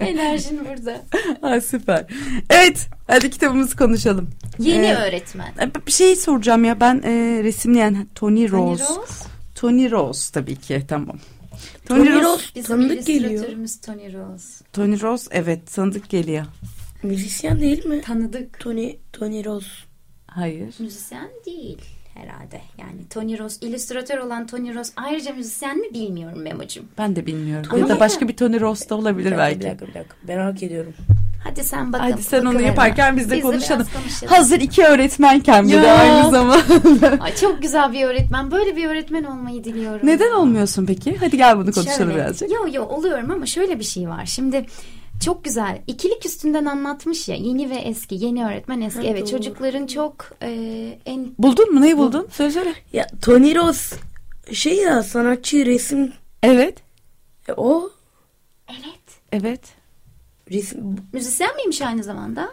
Enerjin 0.00 0.60
burada. 0.64 1.02
Ay, 1.42 1.60
süper. 1.60 2.06
Evet 2.50 2.88
hadi 3.06 3.30
kitabımızı 3.30 3.76
konuşalım. 3.76 4.30
Yeni 4.58 4.86
Ee, 4.86 4.94
öğretmen. 4.94 5.52
e, 5.60 5.86
Bir 5.86 5.92
şey 5.92 6.16
soracağım 6.16 6.64
ya 6.64 6.80
ben 6.80 7.02
e, 7.04 7.40
resimleyen 7.44 7.94
Tony 7.94 8.08
Tony 8.14 8.50
Rose. 8.50 8.84
Rose. 8.84 9.24
Tony 9.54 9.90
Rose 9.90 10.32
tabii 10.32 10.56
ki 10.56 10.82
tamam. 10.88 11.18
Tony 11.88 12.22
Rose 12.22 12.44
Bizim 12.54 12.76
tanıdık 12.76 13.06
geliyor. 13.06 13.44
Tony 13.86 14.12
Rose. 14.12 14.64
Tony 14.72 15.00
Rose 15.00 15.28
evet 15.32 15.72
tanıdık 15.74 16.08
geliyor. 16.08 16.44
Müzisyen 17.02 17.60
değil 17.60 17.86
mi? 17.86 18.00
Tanıdık. 18.00 18.60
Tony 18.60 18.96
Tony 19.12 19.44
Rose. 19.44 19.66
Hayır. 20.26 20.74
Müzisyen 20.78 21.28
değil 21.46 21.78
herhalde. 22.18 22.60
Yani 22.78 23.08
Tony 23.10 23.38
Rose, 23.38 23.66
illüstratör 23.66 24.18
olan 24.18 24.46
Tony 24.46 24.74
Rose 24.74 24.92
ayrıca 24.96 25.32
müzisyen 25.32 25.78
mi 25.78 25.94
bilmiyorum 25.94 26.42
Memo'cum. 26.42 26.84
Ben 26.98 27.16
de 27.16 27.26
bilmiyorum. 27.26 27.66
Ama 27.70 27.78
ya 27.80 27.88
da 27.88 28.00
başka 28.00 28.28
bir 28.28 28.36
Tony 28.36 28.60
Rose 28.60 28.88
da 28.88 28.94
olabilir 28.94 29.32
Bir 29.32 29.38
belki. 29.38 29.60
bir 29.60 29.64
dakika 29.64 29.86
bir 29.86 29.94
dakika. 29.94 30.16
Merak 30.28 30.62
ediyorum. 30.62 30.94
Hadi 31.44 31.64
sen 31.64 31.92
bakalım. 31.92 32.12
Hadi 32.12 32.22
sen 32.22 32.44
onu 32.44 32.62
yaparken 32.62 33.16
biz 33.16 33.30
de 33.30 33.36
Biz 33.36 33.42
konuşalım. 33.42 33.86
biraz 33.90 34.02
konuşalım. 34.02 34.34
Hazır 34.34 34.60
iki 34.60 34.84
öğretmenken 34.84 35.68
bir 35.68 35.72
de 35.82 35.92
aynı 35.92 36.30
zamanda. 36.30 37.22
Ay, 37.24 37.34
çok 37.36 37.62
güzel 37.62 37.92
bir 37.92 38.04
öğretmen. 38.04 38.50
Böyle 38.50 38.76
bir 38.76 38.88
öğretmen 38.88 39.24
olmayı 39.24 39.64
diliyorum. 39.64 40.06
Neden 40.06 40.30
olmuyorsun 40.32 40.86
peki? 40.86 41.16
Hadi 41.20 41.36
gel 41.36 41.56
bunu 41.56 41.72
konuşalım 41.72 41.96
Şöyle, 41.98 42.14
birazcık. 42.14 42.50
Yo 42.50 42.58
yo 42.72 42.84
oluyorum 42.84 43.30
ama 43.30 43.46
şöyle 43.46 43.78
bir 43.78 43.84
şey 43.84 44.08
var. 44.08 44.26
Şimdi 44.26 44.66
Çok 45.24 45.44
güzel. 45.44 45.82
İkilik 45.86 46.26
üstünden 46.26 46.64
anlatmış 46.64 47.28
ya. 47.28 47.36
Yeni 47.36 47.70
ve 47.70 47.74
eski. 47.76 48.14
Yeni 48.14 48.46
öğretmen 48.46 48.80
eski. 48.80 49.00
Ha, 49.00 49.06
evet 49.06 49.20
doğru. 49.22 49.30
çocukların 49.30 49.86
çok 49.86 50.30
e, 50.42 50.50
en 51.06 51.34
Buldun 51.38 51.74
mu? 51.74 51.80
Neyi 51.80 51.98
buldun? 51.98 52.28
Söyle 52.32 52.50
söyle. 52.50 52.74
Ya 52.92 53.06
Tony 53.22 53.54
Ross 53.54 53.92
şey 54.52 54.76
ya 54.76 55.02
sanatçı 55.02 55.66
resim 55.66 56.12
Evet. 56.42 56.78
e, 57.48 57.52
o 57.52 57.90
Evet. 58.68 59.18
Evet. 59.32 59.60
resim 60.50 60.96
Müzisyen 61.12 61.56
miymiş 61.56 61.82
aynı 61.82 62.02
zamanda? 62.04 62.48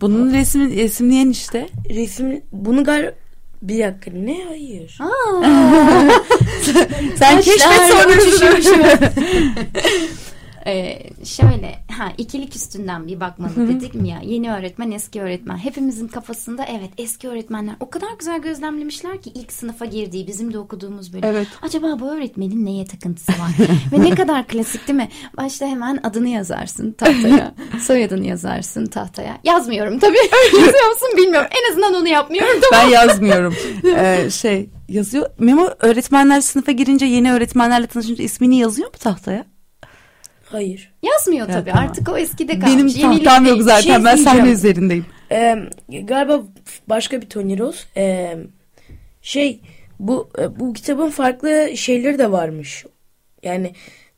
Bunun 0.00 0.32
resmi, 0.32 0.76
resimleyen 0.76 1.28
işte. 1.30 1.68
resim 1.90 2.42
bunu 2.52 2.84
gal 2.84 3.14
bir 3.62 3.84
dakika 3.84 4.10
ne 4.10 4.44
hayır. 4.44 4.98
Aa, 5.00 5.42
Sen 7.16 7.40
keşfet 7.40 7.92
sonra 7.92 8.14
Ee, 10.66 10.98
şöyle 11.24 11.78
ha 11.90 12.12
ikilik 12.18 12.56
üstünden 12.56 13.06
bir 13.06 13.20
bakmalı 13.20 13.68
dedik 13.68 13.94
mi 13.94 14.08
ya? 14.08 14.20
Yeni 14.24 14.52
öğretmen 14.52 14.90
eski 14.90 15.22
öğretmen. 15.22 15.56
Hepimizin 15.56 16.08
kafasında 16.08 16.64
evet 16.64 16.90
eski 16.98 17.28
öğretmenler 17.28 17.74
o 17.80 17.90
kadar 17.90 18.08
güzel 18.18 18.40
gözlemlemişler 18.40 19.22
ki 19.22 19.30
ilk 19.34 19.52
sınıfa 19.52 19.84
girdiği 19.84 20.26
bizim 20.26 20.52
de 20.52 20.58
okuduğumuz 20.58 21.12
bölüm. 21.12 21.24
Evet. 21.24 21.46
acaba 21.62 22.00
bu 22.00 22.10
öğretmenin 22.10 22.66
neye 22.66 22.84
takıntısı 22.84 23.32
var? 23.32 23.50
Ve 23.92 24.00
ne 24.02 24.14
kadar 24.14 24.46
klasik 24.46 24.88
değil 24.88 24.96
mi? 24.96 25.08
Başta 25.36 25.66
hemen 25.66 26.00
adını 26.02 26.28
yazarsın 26.28 26.92
tahtaya 26.92 27.54
soyadını 27.80 28.26
yazarsın 28.26 28.86
tahtaya. 28.86 29.38
Yazmıyorum 29.44 29.98
tabii. 29.98 30.16
Yazıyor 30.52 30.88
musun 30.88 31.08
bilmiyorum. 31.16 31.48
En 31.62 31.72
azından 31.72 31.94
onu 31.94 32.08
yapmıyorum. 32.08 32.60
Ben 32.72 32.88
yazmıyorum. 32.88 33.54
Ee, 33.96 34.30
şey 34.30 34.70
yazıyor. 34.88 35.30
Memo 35.38 35.68
öğretmenler 35.80 36.40
sınıfa 36.40 36.72
girince 36.72 37.06
yeni 37.06 37.32
öğretmenlerle 37.32 37.86
tanışınca 37.86 38.24
ismini 38.24 38.58
yazıyor 38.58 38.88
mu 38.88 38.94
tahtaya? 38.98 39.44
Hayır. 40.50 40.92
yazmıyor 41.02 41.48
Ya, 41.48 41.54
tabii 41.54 41.70
tamam. 41.70 41.84
artık 41.88 42.08
o 42.08 42.16
eskide 42.16 42.58
kalmış 42.58 42.74
Benim 42.76 42.86
Yenilik 42.88 43.24
tahtam 43.24 43.44
yok 43.44 43.54
değil. 43.54 43.62
zaten. 43.64 43.80
Şey 43.96 44.04
ben 44.04 44.16
sahne 44.16 44.50
üzerindeyim. 44.50 45.06
Ee, 45.32 45.56
galiba 46.02 46.42
başka 46.88 47.20
bir 47.22 47.26
Tony 47.28 47.58
Ross. 47.58 47.84
Ee, 47.96 48.36
şey 49.22 49.60
bu 49.98 50.30
e, 50.38 50.60
bu 50.60 50.72
kitabın 50.72 51.10
farklı 51.10 51.70
şeyleri 51.76 52.18
de 52.18 52.32
varmış. 52.32 52.84
Yani 53.42 53.72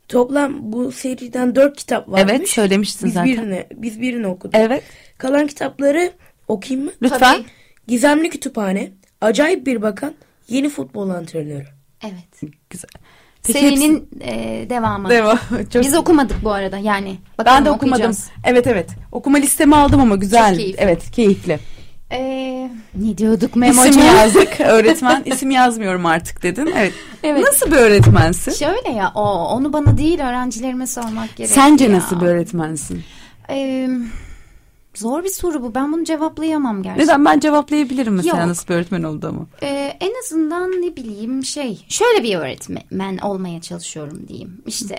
toplam 0.08 0.72
bu 0.72 0.92
seriden 0.92 1.54
dört 1.54 1.76
kitap 1.76 2.08
varmış. 2.08 2.32
Evet 2.36 2.48
söylemiştin 2.48 3.06
Biz 3.06 3.14
zaten. 3.14 3.32
birini 3.32 3.66
biz 3.74 4.00
birini 4.00 4.26
okuduk. 4.26 4.54
Evet. 4.58 4.82
Kalan 5.18 5.46
kitapları 5.46 6.12
okuyayım 6.48 6.84
mı? 6.86 6.92
Lütfen. 7.02 7.18
Tabii. 7.18 7.44
Gizemli 7.88 8.30
Kütüphane, 8.30 8.90
Acayip 9.20 9.66
Bir 9.66 9.82
Bakan, 9.82 10.14
Yeni 10.48 10.68
Futbol 10.68 11.10
Antrenörü. 11.10 11.66
evet 12.04 12.52
Güzel. 12.70 12.90
Serinin 13.42 14.08
e, 14.20 14.66
devamı. 14.70 15.08
Devam. 15.10 15.38
Çok 15.72 15.82
Biz 15.82 15.94
okumadık 15.94 16.44
bu 16.44 16.52
arada 16.52 16.78
yani. 16.78 17.16
Bakalım 17.38 17.58
ben 17.58 17.64
de 17.64 17.70
okumadım. 17.70 17.92
okuyacağız. 17.92 18.30
Evet 18.44 18.66
evet. 18.66 18.90
Okuma 19.12 19.38
listemi 19.38 19.76
aldım 19.76 20.00
ama 20.00 20.16
güzel. 20.16 20.48
Çok 20.48 20.56
keyifli. 20.56 20.80
Evet 20.82 21.10
keyifli. 21.10 21.58
Ee, 22.12 22.70
ne 22.94 23.18
diyorduk 23.18 23.50
İsim 23.50 23.60
Memo'cum? 23.60 24.02
yazdık. 24.16 24.60
Öğretmen 24.60 25.22
isim 25.24 25.50
yazmıyorum 25.50 26.06
artık 26.06 26.42
dedin. 26.42 26.70
Evet. 26.76 26.92
Evet. 27.22 27.44
Nasıl 27.44 27.66
bir 27.70 27.76
öğretmensin? 27.76 28.52
Şöyle 28.52 28.90
ya 28.96 29.12
o 29.14 29.22
onu 29.48 29.72
bana 29.72 29.98
değil 29.98 30.20
öğrencilerime 30.20 30.86
sormak 30.86 31.36
gerek. 31.36 31.50
Sence 31.50 31.84
ya. 31.84 31.92
nasıl 31.92 32.20
bir 32.20 32.26
öğretmensin? 32.26 33.02
Ee, 33.50 33.88
zor 34.94 35.24
bir 35.24 35.28
soru 35.28 35.62
bu. 35.62 35.74
Ben 35.74 35.92
bunu 35.92 36.04
cevaplayamam 36.04 36.82
gerçekten. 36.82 37.04
Neden 37.04 37.24
ben 37.24 37.40
cevaplayabilirim 37.40 38.14
mesela 38.14 38.38
Yok. 38.38 38.46
nasıl 38.46 38.68
bir 38.68 38.74
öğretmen 38.74 39.02
olduğumu. 39.02 39.48
Ee, 39.62 39.96
en 40.00 40.12
azından 40.24 40.70
ne 40.70 40.96
bileyim 40.96 41.44
şey 41.44 41.84
şöyle 41.88 42.22
bir 42.22 42.36
öğretmen 42.36 43.18
olmaya 43.18 43.60
çalışıyorum 43.60 44.28
diyeyim 44.28 44.62
işte 44.66 44.98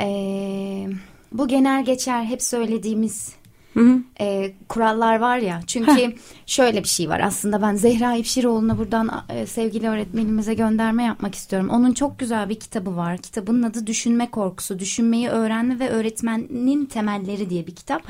ee, 0.00 0.88
bu 1.32 1.48
genel 1.48 1.84
geçer 1.84 2.24
hep 2.24 2.42
söylediğimiz 2.42 3.32
Hı 3.74 3.80
hı. 3.80 3.98
e, 4.20 4.52
kurallar 4.68 5.18
var 5.18 5.38
ya 5.38 5.60
çünkü 5.66 6.14
şöyle 6.46 6.82
bir 6.82 6.88
şey 6.88 7.08
var 7.08 7.20
aslında 7.20 7.62
ben 7.62 7.74
Zehra 7.74 8.14
İpşiroğlu'na 8.14 8.78
buradan 8.78 9.24
e, 9.28 9.46
sevgili 9.46 9.88
öğretmenimize 9.88 10.54
gönderme 10.54 11.04
yapmak 11.04 11.34
istiyorum 11.34 11.68
onun 11.70 11.92
çok 11.92 12.18
güzel 12.18 12.48
bir 12.48 12.60
kitabı 12.60 12.96
var 12.96 13.18
kitabının 13.18 13.62
adı 13.62 13.86
Düşünme 13.86 14.30
Korkusu 14.30 14.78
Düşünmeyi 14.78 15.28
Öğrenme 15.28 15.78
ve 15.78 15.88
Öğretmenin 15.88 16.86
Temelleri 16.86 17.50
diye 17.50 17.66
bir 17.66 17.74
kitap 17.74 18.02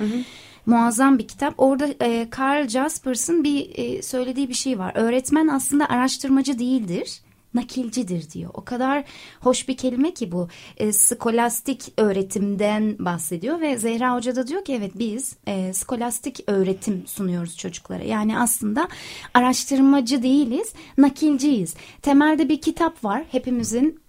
muazzam 0.66 1.18
bir 1.18 1.29
kitap 1.29 1.55
orada 1.59 1.88
e, 2.01 2.29
Carl 2.38 2.68
Jaspers'ın 2.68 3.44
bir 3.44 3.70
e, 3.75 4.03
söylediği 4.03 4.48
bir 4.48 4.55
şey 4.55 4.79
var 4.79 4.92
öğretmen 4.94 5.48
aslında 5.48 5.87
araştırmacı 5.88 6.59
değildir 6.59 7.22
nakilcidir 7.55 8.31
diyor. 8.31 8.51
O 8.55 8.64
kadar 8.64 9.05
hoş 9.40 9.68
bir 9.68 9.77
kelime 9.77 10.14
ki 10.14 10.33
bu. 10.33 10.48
E, 10.77 10.92
skolastik 10.92 11.92
öğretimden 11.96 12.96
bahsediyor 12.98 13.61
ve 13.61 13.79
Zehra 13.79 14.14
Hoca 14.14 14.37
da 14.37 14.46
diyor 14.46 14.64
ki 14.64 14.75
evet 14.75 14.92
biz 14.94 15.37
e, 15.46 15.72
skolastik 15.72 16.44
öğretim 16.46 17.07
sunuyoruz 17.07 17.57
çocuklara. 17.57 18.03
Yani 18.03 18.38
aslında 18.38 18.88
araştırmacı 19.35 20.22
değiliz, 20.22 20.72
nakilciyiz. 20.98 21.75
Temelde 22.03 22.48
bir 22.48 22.61
kitap 22.61 23.05
var. 23.05 23.25
Hepimizin 23.31 24.03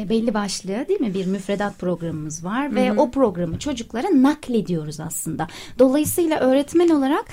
e, 0.00 0.08
belli 0.08 0.34
başlı 0.34 0.68
değil 0.88 1.00
mi 1.00 1.14
bir 1.14 1.26
müfredat 1.26 1.78
programımız 1.78 2.44
var 2.44 2.74
ve 2.74 2.92
o 2.92 3.10
programı 3.10 3.58
çocuklara 3.58 4.06
naklediyoruz 4.22 5.00
aslında. 5.00 5.46
Dolayısıyla 5.78 6.38
öğretmen 6.40 6.88
olarak 6.88 7.24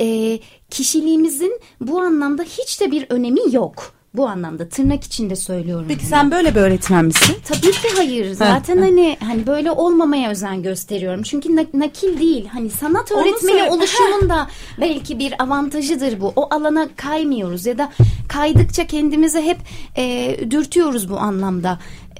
e, 0.00 0.38
kişiliğimizin 0.70 1.60
bu 1.80 2.00
anlamda 2.00 2.42
hiç 2.42 2.80
de 2.80 2.90
bir 2.90 3.06
önemi 3.10 3.40
yok. 3.52 3.92
Bu 4.14 4.28
anlamda 4.28 4.68
tırnak 4.68 5.04
içinde 5.04 5.36
söylüyorum. 5.36 5.84
Peki 5.88 6.00
bunu. 6.00 6.08
sen 6.08 6.30
böyle 6.30 6.54
bir 6.54 6.60
öğretmen 6.60 7.04
misin? 7.04 7.36
Tabii 7.48 7.60
ki 7.72 7.88
hayır. 7.96 8.32
Zaten 8.34 8.78
hani 8.78 9.16
hani 9.20 9.46
böyle 9.46 9.70
olmamaya 9.70 10.30
özen 10.30 10.62
gösteriyorum. 10.62 11.22
Çünkü 11.22 11.56
na- 11.56 11.64
nakil 11.74 12.20
değil. 12.20 12.46
Hani 12.46 12.70
sanat 12.70 13.12
öğretmeni 13.12 13.38
söyle- 13.58 13.70
oluşumun 13.70 14.28
da 14.28 14.48
belki 14.80 15.18
bir 15.18 15.42
avantajıdır 15.42 16.20
bu. 16.20 16.32
O 16.36 16.54
alana 16.54 16.88
kaymıyoruz 16.96 17.66
ya 17.66 17.78
da 17.78 17.92
kaydıkça 18.28 18.86
kendimizi 18.86 19.40
hep 19.42 19.58
e, 19.96 20.36
dürtüyoruz 20.50 21.10
bu 21.10 21.18
anlamda. 21.18 21.78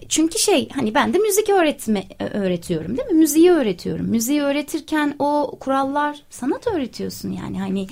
Çünkü 0.09 0.39
şey 0.39 0.69
hani 0.75 0.95
ben 0.95 1.15
de 1.15 1.19
müzik 1.19 1.49
öğretme 1.49 2.05
öğretiyorum 2.35 2.97
değil 2.97 3.09
mi? 3.09 3.19
Müziği 3.19 3.51
öğretiyorum. 3.51 4.07
Müziği 4.07 4.43
öğretirken 4.43 5.15
o 5.19 5.57
kurallar 5.61 6.19
sanat 6.31 6.67
öğretiyorsun 6.67 7.33
yani 7.33 7.61
hani 7.61 7.87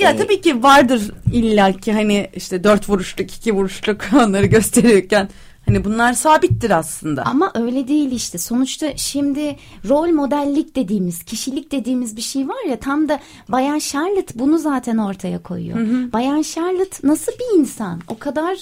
Ya 0.00 0.10
e, 0.10 0.16
tabii 0.16 0.40
ki 0.40 0.62
vardır 0.62 1.10
illaki 1.32 1.92
hani 1.92 2.30
işte 2.34 2.64
dört 2.64 2.88
vuruşluk 2.88 3.34
iki 3.34 3.52
vuruşluk 3.52 4.00
onları 4.14 4.46
gösterirken 4.46 5.28
hani 5.66 5.84
bunlar 5.84 6.12
sabittir 6.12 6.70
aslında. 6.70 7.22
Ama 7.22 7.52
öyle 7.54 7.88
değil 7.88 8.12
işte. 8.12 8.38
Sonuçta 8.38 8.96
şimdi 8.96 9.56
rol 9.88 10.08
modellik 10.08 10.76
dediğimiz, 10.76 11.24
kişilik 11.24 11.72
dediğimiz 11.72 12.16
bir 12.16 12.22
şey 12.22 12.48
var 12.48 12.64
ya 12.68 12.78
tam 12.78 13.08
da 13.08 13.20
Bayan 13.48 13.78
Charlotte 13.78 14.38
bunu 14.38 14.58
zaten 14.58 14.96
ortaya 14.96 15.42
koyuyor. 15.42 15.78
Bayan 16.12 16.42
Charlotte 16.42 17.08
nasıl 17.08 17.32
bir 17.32 17.58
insan? 17.58 18.00
O 18.08 18.18
kadar 18.18 18.58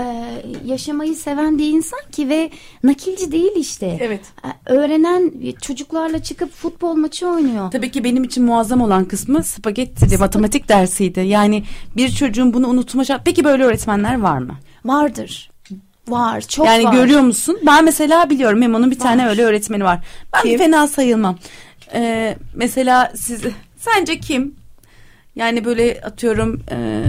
e, 0.00 0.04
yaşamayı 0.66 1.16
seven 1.16 1.58
bir 1.58 1.68
insan 1.72 2.00
ki 2.12 2.28
ve 2.28 2.50
nakilci 2.82 3.32
değil 3.32 3.52
işte. 3.56 3.98
Evet. 4.00 4.20
E, 4.44 4.72
öğrenen 4.72 5.32
çocuklarla 5.62 6.22
çıkıp 6.22 6.52
futbol 6.52 6.94
maçı 6.94 7.28
oynuyor. 7.28 7.70
Tabii 7.70 7.90
ki 7.90 8.04
benim 8.04 8.24
için 8.24 8.44
muazzam 8.44 8.80
olan 8.80 9.04
kısmı 9.04 9.44
spagetti 9.44 10.18
matematik 10.18 10.68
dersiydi. 10.68 11.20
Yani 11.20 11.64
bir 11.96 12.08
çocuğun 12.08 12.54
bunu 12.54 12.68
unutma 12.68 13.04
şansı- 13.04 13.24
Peki 13.24 13.44
böyle 13.44 13.64
öğretmenler 13.64 14.20
var 14.20 14.38
mı? 14.38 14.54
Vardır. 14.84 15.50
Var, 16.08 16.40
çok 16.40 16.66
yani 16.66 16.84
var. 16.84 16.92
görüyor 16.92 17.20
musun? 17.20 17.58
Ben 17.66 17.84
mesela 17.84 18.30
biliyorum 18.30 18.58
Memo'nun 18.58 18.90
bir 18.90 18.98
tane 18.98 19.28
öyle 19.28 19.42
öğretmeni 19.42 19.84
var. 19.84 19.98
Ben 20.34 20.42
Kim? 20.42 20.58
fena 20.58 20.86
sayılmam. 20.86 21.38
Ee, 21.94 22.36
mesela 22.54 23.12
siz 23.16 23.42
sence 23.76 24.20
kim? 24.20 24.54
Yani 25.36 25.64
böyle 25.64 26.00
atıyorum 26.04 26.60
e, 26.70 27.02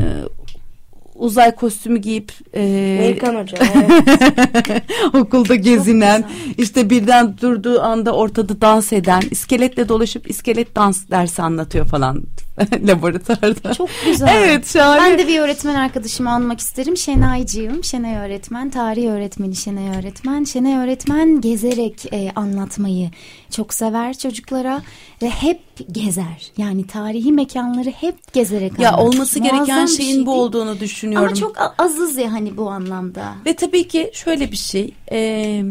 uzay 1.22 1.56
kostümü 1.56 2.00
giyip 2.00 2.32
e, 2.54 2.62
Amerikan 3.00 3.36
Hoca. 3.36 3.58
evet. 3.76 4.84
okulda 5.14 5.56
gezinen 5.56 6.30
işte 6.58 6.90
birden 6.90 7.38
durduğu 7.38 7.82
anda 7.82 8.12
ortada 8.12 8.62
dans 8.62 8.94
eden 8.94 9.22
iskeletle 9.32 9.90
dolaşıp 9.90 10.30
iskelet 10.30 10.76
dans 10.76 11.10
dersi 11.10 11.42
anlatıyor 11.42 11.86
falan 11.86 12.24
laboratuvarda. 12.88 13.74
Çok 13.74 13.90
güzel. 14.06 14.44
Evet 14.44 14.74
şahane. 14.74 15.02
Ben 15.02 15.20
de 15.20 15.28
bir 15.28 15.40
öğretmen 15.40 15.76
arkadaşımı 15.76 16.34
almak 16.34 16.60
isterim. 16.60 16.98
Şenaycığım. 16.98 17.84
Şenay 17.84 18.18
öğretmen. 18.18 18.70
Tarih 18.70 19.10
öğretmeni 19.12 19.56
Şenay 19.56 20.00
öğretmen. 20.00 20.44
Şenay 20.44 20.78
öğretmen 20.78 21.42
gezerek 21.42 22.14
e, 22.14 22.32
anlatmayı 22.36 23.10
çok 23.52 23.74
sever 23.74 24.18
çocuklara 24.18 24.82
ve 25.22 25.30
hep 25.30 25.60
gezer. 25.92 26.52
Yani 26.58 26.88
tarihi 26.88 27.32
mekanları 27.32 27.90
hep 27.90 28.34
gezerek 28.34 28.80
ya 28.80 28.92
anlatır. 28.92 29.08
olması 29.08 29.40
gereken 29.40 29.58
Muazzam 29.58 29.88
şeyin 29.88 30.16
şey 30.16 30.26
bu 30.26 30.34
olduğunu 30.34 30.80
düşünüyorum. 31.12 31.28
Ama 31.28 31.36
çok 31.36 31.76
azız 31.78 32.18
ya 32.18 32.32
hani 32.32 32.58
bu 32.58 32.70
anlamda. 32.70 33.36
Ve 33.46 33.56
tabii 33.56 33.88
ki 33.88 34.12
şöyle 34.14 34.52
bir 34.52 34.58
şey. 34.58 34.94
e, 35.12 35.64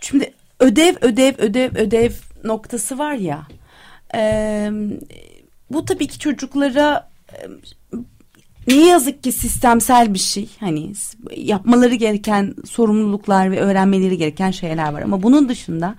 şimdi 0.00 0.34
ödev 0.60 0.94
ödev 1.00 1.34
ödev 1.38 1.76
ödev 1.76 2.12
noktası 2.44 2.98
var 2.98 3.14
ya. 3.14 3.46
e, 4.14 4.70
bu 5.70 5.84
tabii 5.84 6.06
ki 6.06 6.18
çocuklara 6.18 7.10
ne 8.68 8.86
yazık 8.86 9.22
ki 9.22 9.32
sistemsel 9.32 10.14
bir 10.14 10.18
şey. 10.18 10.48
Hani 10.60 10.92
yapmaları 11.36 11.94
gereken 11.94 12.54
sorumluluklar 12.64 13.50
ve 13.50 13.60
öğrenmeleri 13.60 14.18
gereken 14.18 14.50
şeyler 14.50 14.92
var. 14.92 15.02
Ama 15.02 15.22
bunun 15.22 15.48
dışında 15.48 15.94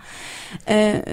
e, 0.69 1.05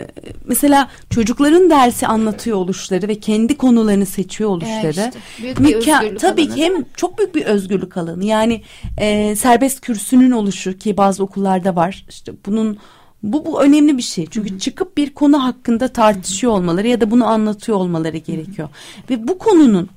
mesela 0.44 0.88
çocukların 1.10 1.70
dersi 1.70 2.06
anlatıyor 2.06 2.56
oluşları 2.56 3.08
ve 3.08 3.14
kendi 3.14 3.56
konularını 3.56 4.06
seçiyor 4.06 4.50
oluşları. 4.50 4.90
işte, 4.90 5.12
büyük 5.42 5.60
bir 5.60 5.74
özgürlük 5.74 6.20
tabii 6.20 6.42
alanı, 6.42 6.54
ki 6.54 6.64
hem 6.64 6.84
çok 6.96 7.18
büyük 7.18 7.34
bir 7.34 7.44
özgürlük 7.44 7.96
alanı. 7.96 8.24
Yani 8.24 8.62
e, 8.98 9.36
serbest 9.36 9.80
kürsünün 9.80 10.30
oluşu 10.30 10.78
ki 10.78 10.96
bazı 10.96 11.24
okullarda 11.24 11.76
var. 11.76 12.06
İşte 12.08 12.32
bunun 12.46 12.78
bu, 13.22 13.46
bu 13.46 13.62
önemli 13.62 13.98
bir 13.98 14.02
şey. 14.02 14.26
Çünkü 14.30 14.50
hı 14.50 14.54
hı. 14.54 14.58
çıkıp 14.58 14.96
bir 14.96 15.14
konu 15.14 15.44
hakkında 15.44 15.88
tartışıyor 15.88 16.52
olmaları 16.52 16.88
ya 16.88 17.00
da 17.00 17.10
bunu 17.10 17.26
anlatıyor 17.26 17.78
olmaları 17.78 18.16
gerekiyor. 18.16 18.68
Hı 18.68 19.14
hı. 19.14 19.18
Ve 19.18 19.28
bu 19.28 19.38
konunun 19.38 19.88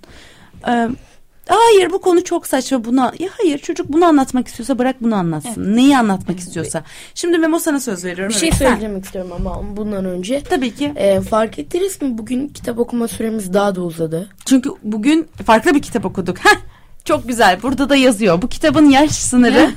e, 0.67 0.89
hayır 1.56 1.92
bu 1.92 2.02
konu 2.02 2.24
çok 2.24 2.48
saçma 2.48 2.84
buna 2.84 3.14
ya 3.20 3.30
hayır 3.38 3.58
çocuk 3.58 3.90
bunu 3.90 4.06
anlatmak 4.06 4.48
istiyorsa 4.48 4.80
bırak 4.80 4.96
bunu 5.02 5.16
anlatsın. 5.16 5.64
Evet. 5.64 5.76
Neyi 5.76 5.98
anlatmak 5.98 6.40
istiyorsa. 6.40 6.84
Şimdi 7.16 7.38
Memo 7.38 7.60
sana 7.60 7.80
söz 7.80 8.06
veriyorum. 8.06 8.34
Bir 8.36 8.40
şey 8.40 8.50
evet, 8.50 8.58
söylemek 8.58 9.06
istiyorum 9.06 9.32
ama 9.36 9.78
bundan 9.78 10.06
önce. 10.06 10.44
Tabii 10.44 10.76
ki. 10.76 10.94
E, 10.96 11.22
fark 11.22 11.60
ettiniz 11.60 12.02
mi 12.02 12.18
bugün 12.18 12.48
kitap 12.48 12.80
okuma 12.80 13.08
süremiz 13.08 13.54
daha 13.54 13.76
da 13.76 13.82
uzadı. 13.82 14.30
Çünkü 14.46 14.70
bugün 14.84 15.28
farklı 15.46 15.76
bir 15.76 15.82
kitap 15.82 16.06
okuduk. 16.06 16.38
Heh, 16.38 16.58
çok 17.06 17.28
güzel. 17.28 17.62
Burada 17.64 17.90
da 17.90 17.96
yazıyor. 17.96 18.42
Bu 18.42 18.48
kitabın 18.48 18.90
yaş 18.90 19.12
sınırı 19.12 19.72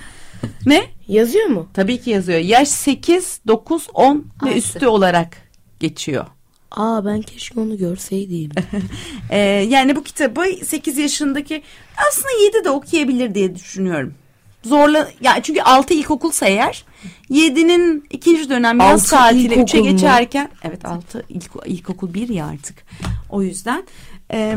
ne? 0.66 0.82
Yazıyor 1.08 1.46
mu? 1.46 1.68
Tabii 1.74 2.00
ki 2.00 2.10
yazıyor. 2.10 2.38
Yaş 2.38 2.68
8, 2.68 3.40
9, 3.46 3.86
10 3.94 4.26
ve 4.44 4.56
üstü 4.56 4.86
olarak 4.86 5.36
geçiyor. 5.80 6.26
Aa 6.70 7.04
ben 7.04 7.22
keşke 7.22 7.60
onu 7.60 7.76
görseydim. 7.76 8.50
ee, 9.30 9.38
yani 9.68 9.96
bu 9.96 10.02
kitabı 10.02 10.44
8 10.64 10.98
yaşındaki 10.98 11.62
aslında 12.08 12.44
7 12.44 12.64
de 12.64 12.70
okuyabilir 12.70 13.34
diye 13.34 13.54
düşünüyorum. 13.54 14.14
Zorla 14.62 15.10
yani 15.20 15.42
çünkü 15.42 15.62
6 15.62 15.94
ilkokulsa 15.94 16.46
eğer 16.46 16.84
7'nin 17.30 18.04
ikinci 18.10 18.50
dönem 18.50 18.80
yaz 18.80 19.10
tatili 19.10 19.54
3'e 19.54 19.80
geçerken 19.80 20.50
evet 20.62 20.84
6 20.84 21.24
ilk, 21.28 21.50
ilkokul 21.66 22.14
1 22.14 22.28
ya 22.28 22.46
artık. 22.46 22.84
O 23.30 23.42
yüzden 23.42 23.84
e, 24.32 24.54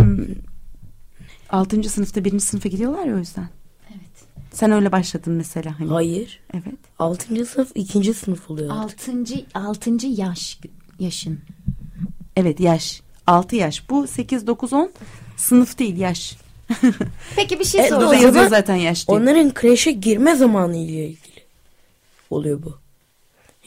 6. 1.49 1.83
sınıfta 1.89 2.25
1. 2.25 2.39
sınıfa 2.39 2.69
gidiyorlar 2.69 3.05
ya 3.05 3.15
o 3.15 3.17
yüzden. 3.17 3.47
Sen 4.51 4.71
öyle 4.71 4.91
başladın 4.91 5.33
mesela. 5.33 5.79
Hani. 5.79 5.89
Hayır. 5.89 6.39
Evet. 6.53 6.79
Altıncı 6.99 7.45
sınıf 7.45 7.71
ikinci 7.75 8.13
sınıf 8.13 8.51
oluyor. 8.51 8.69
Altıncı, 8.69 9.45
altıncı 9.53 10.07
yaş 10.07 10.59
yaşın. 10.99 11.39
Evet 12.37 12.59
yaş. 12.59 13.01
Altı 13.27 13.55
yaş. 13.55 13.89
Bu 13.89 14.07
sekiz, 14.07 14.47
dokuz, 14.47 14.73
on 14.73 14.91
sınıf 15.37 15.79
değil 15.79 15.97
yaş. 15.97 16.37
Peki 17.35 17.59
bir 17.59 17.65
şey 17.65 17.85
e, 17.85 17.89
soracağım. 17.89 18.23
yazıyor 18.23 18.47
zaten 18.47 18.75
yaş 18.75 19.07
değil. 19.07 19.19
Onların 19.19 19.53
kreşe 19.53 19.91
girme 19.91 20.35
zamanı 20.35 20.77
ile 20.77 21.05
ilgili 21.05 21.43
oluyor 22.29 22.63
bu. 22.63 22.77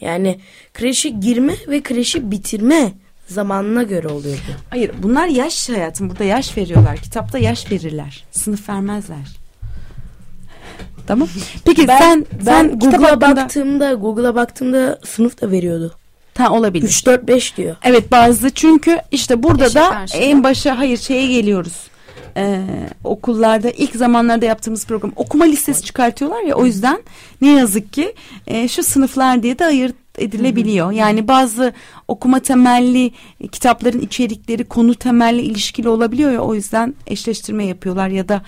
Yani 0.01 0.41
kreşe 0.75 1.09
girme 1.09 1.55
ve 1.69 1.83
kreşi 1.83 2.31
bitirme 2.31 2.93
zamanına 3.27 3.83
göre 3.83 4.09
oluyor 4.09 4.37
bu. 4.49 4.53
Hayır 4.71 4.91
bunlar 5.03 5.27
yaş 5.27 5.69
hayatım. 5.69 6.11
Burada 6.11 6.25
yaş 6.25 6.57
veriyorlar. 6.57 6.97
Kitapta 6.97 7.39
yaş 7.39 7.71
verirler. 7.71 8.25
Sınıf 8.31 8.69
vermezler. 8.69 9.37
Tamam. 11.07 11.29
Peki 11.65 11.89
ben, 11.89 11.99
sen 11.99 12.27
ben 12.33 12.45
sen 12.45 12.79
Google'a 12.79 13.03
hakkında... 13.03 13.37
baktığımda 13.37 13.93
Google'a 13.93 14.35
baktığımda 14.35 15.01
sınıf 15.05 15.41
da 15.41 15.51
veriyordu. 15.51 15.95
Ta 16.37 16.51
olabilir. 16.51 16.88
3 16.88 17.07
4 17.07 17.29
5 17.29 17.57
diyor. 17.57 17.77
Evet 17.83 18.12
bazı 18.12 18.51
çünkü 18.51 18.99
işte 19.11 19.42
burada 19.42 19.75
da 19.75 19.90
karşıda. 19.90 20.18
en 20.18 20.44
başa 20.44 20.79
hayır 20.79 20.99
şeye 20.99 21.27
geliyoruz. 21.27 21.72
Ee, 22.37 22.61
okullarda 23.05 23.70
ilk 23.70 23.96
zamanlarda 23.96 24.46
yaptığımız 24.46 24.87
program 24.87 25.12
okuma 25.16 25.44
listesi 25.44 25.85
çıkartıyorlar 25.85 26.42
ya 26.42 26.55
o 26.55 26.66
yüzden 26.66 27.03
ne 27.40 27.53
yazık 27.53 27.92
ki 27.92 28.14
e, 28.46 28.68
şu 28.68 28.83
sınıflar 28.83 29.42
diye 29.42 29.59
de 29.59 29.64
ayırt 29.64 29.94
edilebiliyor. 30.18 30.92
Yani 30.92 31.29
bazı 31.29 31.72
okuma 32.09 32.40
temelli 32.40 33.12
kitapların 33.53 34.01
içerikleri 34.01 34.64
konu 34.64 34.94
temelli 34.94 35.40
ilişkili 35.40 35.88
olabiliyor 35.88 36.31
ya 36.31 36.40
o 36.40 36.55
yüzden 36.55 36.94
eşleştirme 37.07 37.66
yapıyorlar 37.66 38.09
ya 38.09 38.29
da 38.29 38.42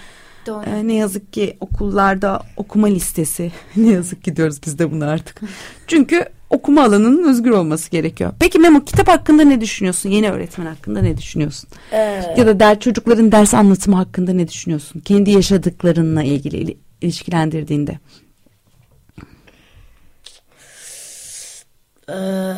Doğru. 0.47 0.65
Ee, 0.67 0.89
ne 0.89 0.95
yazık 0.95 1.33
ki 1.33 1.57
okullarda 1.61 2.43
okuma 2.57 2.87
listesi 2.87 3.53
ne 3.77 3.91
yazık 3.91 4.25
ki 4.25 4.37
diyoruz 4.37 4.61
biz 4.67 4.79
de 4.79 4.93
bunu 4.93 5.05
artık. 5.05 5.41
Çünkü 5.87 6.25
okuma 6.51 6.85
alanının 6.85 7.29
özgür 7.29 7.51
olması 7.51 7.91
gerekiyor. 7.91 8.33
Peki 8.41 8.59
Memo 8.59 8.85
kitap 8.85 9.09
hakkında 9.09 9.43
ne 9.43 9.61
düşünüyorsun? 9.61 10.11
Yeni 10.11 10.31
öğretmen 10.31 10.67
hakkında 10.67 11.03
ne 11.03 11.17
düşünüyorsun? 11.17 11.71
Ee... 11.93 12.35
Ya 12.37 12.47
da 12.47 12.61
der, 12.61 12.81
çocukların 12.81 13.33
ders 13.33 13.55
anlatımı 13.55 13.97
hakkında 13.97 14.33
ne 14.33 14.49
düşünüyorsun? 14.49 15.01
Kendi 15.01 15.31
yaşadıklarınla 15.31 16.23
ilgili 16.23 16.77
ilişkilendirdiğinde. 17.01 17.99
Ee, 22.11 22.55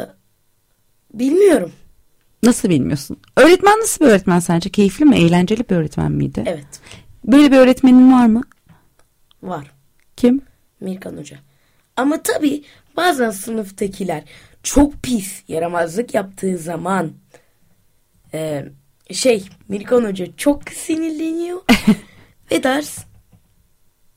bilmiyorum. 1.14 1.72
Nasıl 2.42 2.68
bilmiyorsun? 2.68 3.16
Öğretmen 3.36 3.80
nasıl 3.80 4.04
bir 4.04 4.10
öğretmen 4.10 4.38
sence? 4.38 4.70
Keyifli 4.70 5.04
mi? 5.04 5.16
Eğlenceli 5.16 5.68
bir 5.70 5.76
öğretmen 5.76 6.12
miydi? 6.12 6.42
Evet. 6.46 6.80
Böyle 7.24 7.52
bir 7.52 7.56
öğretmenin 7.56 8.12
var 8.12 8.26
mı? 8.26 8.42
Var. 9.42 9.70
Kim? 10.16 10.40
Mirkan 10.80 11.16
Hoca. 11.16 11.36
Ama 11.96 12.22
tabii 12.22 12.64
bazen 12.96 13.30
sınıftakiler 13.30 14.22
çok 14.62 15.02
pis 15.02 15.42
yaramazlık 15.48 16.14
yaptığı 16.14 16.58
zaman 16.58 17.12
e, 18.34 18.64
şey 19.12 19.44
Mirkan 19.68 20.04
Hoca 20.04 20.26
çok 20.36 20.68
sinirleniyor 20.70 21.60
ve 22.50 22.62
ders 22.62 22.98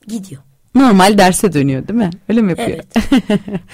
gidiyor. 0.06 0.42
Normal 0.74 1.18
derse 1.18 1.52
dönüyor 1.52 1.88
değil 1.88 1.98
mi? 1.98 2.10
Öyle 2.28 2.42
mi 2.42 2.50
yapıyor? 2.50 2.68
Evet. 2.70 2.86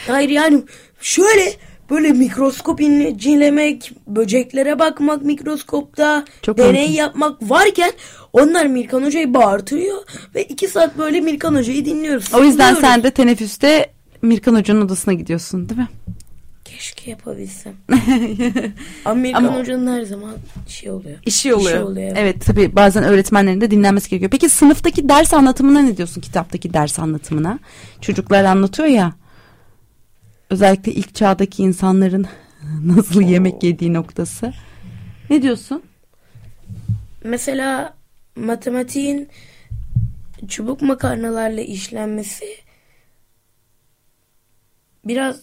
Hayır 0.07 0.29
yani 0.31 0.63
şöyle 1.01 1.53
böyle 1.91 2.13
mikroskop 2.13 2.81
incelemek, 2.81 3.93
böceklere 4.07 4.79
bakmak 4.79 5.23
mikroskopta, 5.23 6.25
Çok 6.43 6.59
deney 6.59 6.73
mantıklı. 6.73 6.97
yapmak 6.97 7.51
varken 7.51 7.93
onlar 8.33 8.67
Mirkan 8.67 9.03
Hoca'yı 9.03 9.35
bağırtıyor 9.35 9.99
ve 10.35 10.45
iki 10.45 10.69
saat 10.69 10.99
böyle 10.99 11.21
Mirkan 11.21 11.55
Hoca'yı 11.55 11.85
dinliyoruz. 11.85 12.35
O 12.35 12.45
yüzden 12.45 12.75
sen 12.75 13.03
de 13.03 13.11
teneffüste 13.11 13.91
Mirkan 14.23 14.55
Hoca'nın 14.55 14.81
odasına 14.81 15.15
gidiyorsun 15.15 15.69
değil 15.69 15.81
mi? 15.81 15.89
Keşke 16.65 17.11
yapabilsem. 17.11 17.73
Ama 19.05 19.15
Mirkan 19.15 19.45
Ama, 19.45 19.59
Hoca'nın 19.59 19.99
her 19.99 20.03
zaman 20.03 20.35
şey 20.69 20.91
oluyor. 20.91 21.19
İşi 21.27 21.55
oluyor. 21.55 21.71
İşi 21.71 21.81
oluyor. 21.81 22.13
Evet 22.17 22.45
tabii 22.47 22.77
bazen 22.77 23.05
öğretmenlerin 23.05 23.61
de 23.61 23.71
dinlenmesi 23.71 24.11
gerekiyor. 24.11 24.31
Peki 24.31 24.49
sınıftaki 24.49 25.09
ders 25.09 25.35
anlatımına 25.35 25.81
ne 25.81 25.97
diyorsun 25.97 26.21
kitaptaki 26.21 26.75
ders 26.75 26.99
anlatımına? 26.99 27.59
Çocuklar 28.01 28.45
anlatıyor 28.45 28.89
ya 28.89 29.13
özellikle 30.51 30.93
ilk 30.93 31.15
çağdaki 31.15 31.63
insanların 31.63 32.27
nasıl 32.85 33.21
yemek 33.21 33.63
yediği 33.63 33.95
noktası. 33.95 34.53
Ne 35.31 35.43
diyorsun? 35.43 35.83
Mesela 37.25 37.95
matematiğin 38.37 39.29
çubuk 40.49 40.83
makarnalarla 40.83 41.61
işlenmesi 41.61 42.45
biraz 45.05 45.43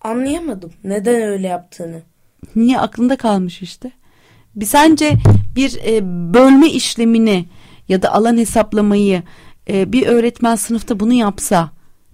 anlayamadım. 0.00 0.72
Neden 0.84 1.22
öyle 1.22 1.46
yaptığını. 1.46 2.02
Niye 2.56 2.80
aklında 2.80 3.16
kalmış 3.16 3.62
işte? 3.62 3.90
Bir 4.56 4.66
sence 4.66 5.12
bir 5.56 5.78
e, 5.86 6.00
bölme 6.34 6.70
işlemini 6.70 7.44
ya 7.88 8.02
da 8.02 8.12
alan 8.12 8.36
hesaplamayı 8.36 9.22
e, 9.68 9.92
bir 9.92 10.06
öğretmen 10.06 10.56
sınıfta 10.56 11.00
bunu 11.00 11.12
yapsa 11.12 11.70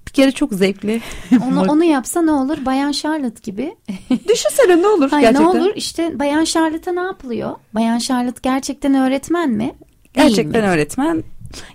bir 0.08 0.12
kere 0.12 0.30
çok 0.32 0.52
zevkli. 0.52 1.00
Onu, 1.46 1.60
onu 1.68 1.84
yapsa 1.84 2.22
ne 2.22 2.32
olur? 2.32 2.58
Bayan 2.66 2.92
Charlotte 2.92 3.40
gibi. 3.42 3.76
Düşünsene 4.28 4.82
ne 4.82 4.86
olur 4.86 5.10
Hayır, 5.10 5.28
gerçekten. 5.28 5.54
Ne 5.54 5.60
olur 5.60 5.72
işte 5.76 6.18
Bayan 6.18 6.44
Charlotte'a 6.44 6.94
ne 6.94 7.00
yapılıyor? 7.00 7.50
Bayan 7.74 7.98
Charlotte 7.98 8.40
gerçekten 8.42 8.94
öğretmen 8.94 9.50
mi? 9.50 9.74
Gerçekten 10.14 10.62
mi? 10.62 10.68
öğretmen. 10.68 11.22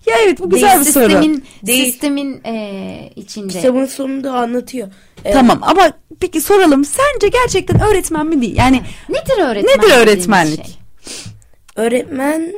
Ya 0.06 0.16
evet 0.24 0.40
bu 0.40 0.50
güzel 0.50 0.70
Değil, 0.70 0.80
bir 0.80 0.86
sistemin, 0.86 1.36
soru. 1.36 1.68
Değil. 1.68 1.92
Sistemin 1.92 2.44
e, 2.44 3.12
içinde. 3.16 3.54
Kitabın 3.54 3.86
sonunda 3.86 4.34
anlatıyor. 4.34 4.88
Evet. 5.26 5.34
Tamam 5.34 5.60
ama 5.62 5.92
peki 6.20 6.42
soralım. 6.42 6.86
Sence 6.86 7.28
gerçekten 7.28 7.82
öğretmen 7.82 8.28
mi 8.28 8.42
değil? 8.42 8.56
Yani 8.58 8.82
nedir 9.10 9.44
öğretmen? 9.44 9.78
Nedir 9.78 9.98
öğretmenlik? 9.98 10.66
Şey? 10.66 10.76
Öğretmen 11.76 12.54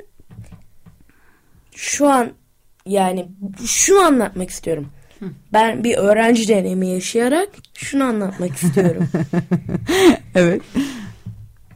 şu 1.75 2.09
an 2.09 2.31
yani 2.85 3.27
şunu 3.65 3.99
anlatmak 3.99 4.49
istiyorum. 4.49 4.89
Ben 5.53 5.83
bir 5.83 5.97
öğrenci 5.97 6.47
deneyimi 6.47 6.87
yaşayarak 6.87 7.49
şunu 7.73 8.03
anlatmak 8.03 8.55
istiyorum. 8.55 9.09
evet. 10.35 10.61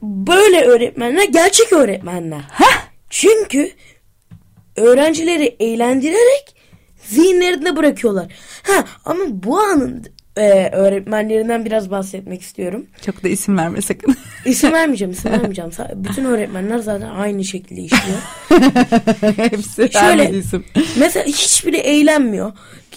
Böyle 0.02 0.62
öğretmenler 0.62 1.28
gerçek 1.28 1.74
öğretmenler. 1.74 2.42
Heh. 2.52 2.84
Çünkü 3.10 3.72
öğrencileri 4.76 5.56
eğlendirerek 5.60 6.56
zihinlerinde 7.08 7.76
bırakıyorlar. 7.76 8.34
Ha 8.64 8.86
ama 9.06 9.24
bu 9.30 9.60
anın 9.60 10.06
e, 10.38 10.70
öğretmenlerinden 10.72 11.66
biraz 11.66 11.92
bahsetmek 11.92 12.42
istiyorum. 12.42 12.86
Çok 13.06 13.24
da 13.24 13.28
isim 13.28 13.58
verme 13.58 13.82
sakın. 13.82 14.16
İsim 14.46 14.72
vermeyeceğim, 14.74 15.12
isim 15.12 15.32
vermeyeceğim. 15.32 15.72
Bütün 15.96 16.26
öğretmenler 16.26 16.80
zaten 16.80 17.10
aynı 17.10 17.44
şekilde 17.44 17.82
işliyor. 17.82 18.20
Hepsi 19.38 19.90
Şöyle- 19.92 20.38
isim. 20.38 20.66
Mesela 21.00 21.26
hiçbiri 21.26 21.78
eğlenmiyor. 21.78 22.52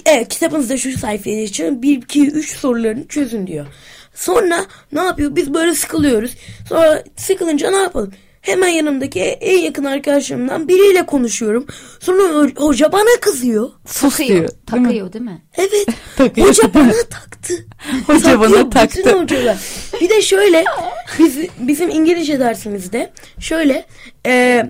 Evet, 0.07 0.29
kitabınızda 0.29 0.77
şu 0.77 0.99
sayfayı 0.99 1.45
açın. 1.49 1.83
1, 1.83 1.97
2, 1.97 2.27
3 2.31 2.57
sorularını 2.57 3.09
çözün 3.09 3.47
diyor. 3.47 3.67
Sonra 4.15 4.67
ne 4.93 5.01
yapıyor? 5.01 5.37
Biz 5.37 5.55
böyle 5.55 5.75
sıkılıyoruz. 5.75 6.35
Sonra 6.69 7.05
sıkılınca 7.17 7.71
ne 7.71 7.77
yapalım? 7.77 8.13
Hemen 8.47 8.69
yanımdaki 8.69 9.21
en 9.21 9.59
yakın 9.59 9.85
arkadaşlarımdan 9.85 10.69
biriyle 10.69 11.07
konuşuyorum. 11.07 11.67
Sonra 12.01 12.23
ho- 12.23 12.57
hoca 12.61 12.93
bana 12.93 13.21
kızıyor. 13.21 13.71
Sus 13.87 14.17
Takıyor, 14.17 14.29
diyor. 14.39 14.49
değil 14.73 14.83
mi? 14.83 14.87
takıyor 14.89 15.13
değil 15.13 15.25
mi? 15.25 15.43
Evet. 15.57 15.87
Takıyor. 16.17 16.49
Hoca 16.49 16.75
bana 16.75 16.93
taktı. 17.11 17.55
Hoca 18.07 18.41
bana 18.41 18.49
Takıyor 18.49 18.71
taktı. 18.71 18.99
Bütün 18.99 19.23
hocalar. 19.23 19.57
Bir 20.01 20.09
de 20.11 20.23
şöyle 20.23 20.65
biz, 21.19 21.37
bizim 21.59 21.91
İngilizce 21.91 22.41
dersimizde 22.41 23.13
şöyle 23.41 23.87
e, 24.27 24.63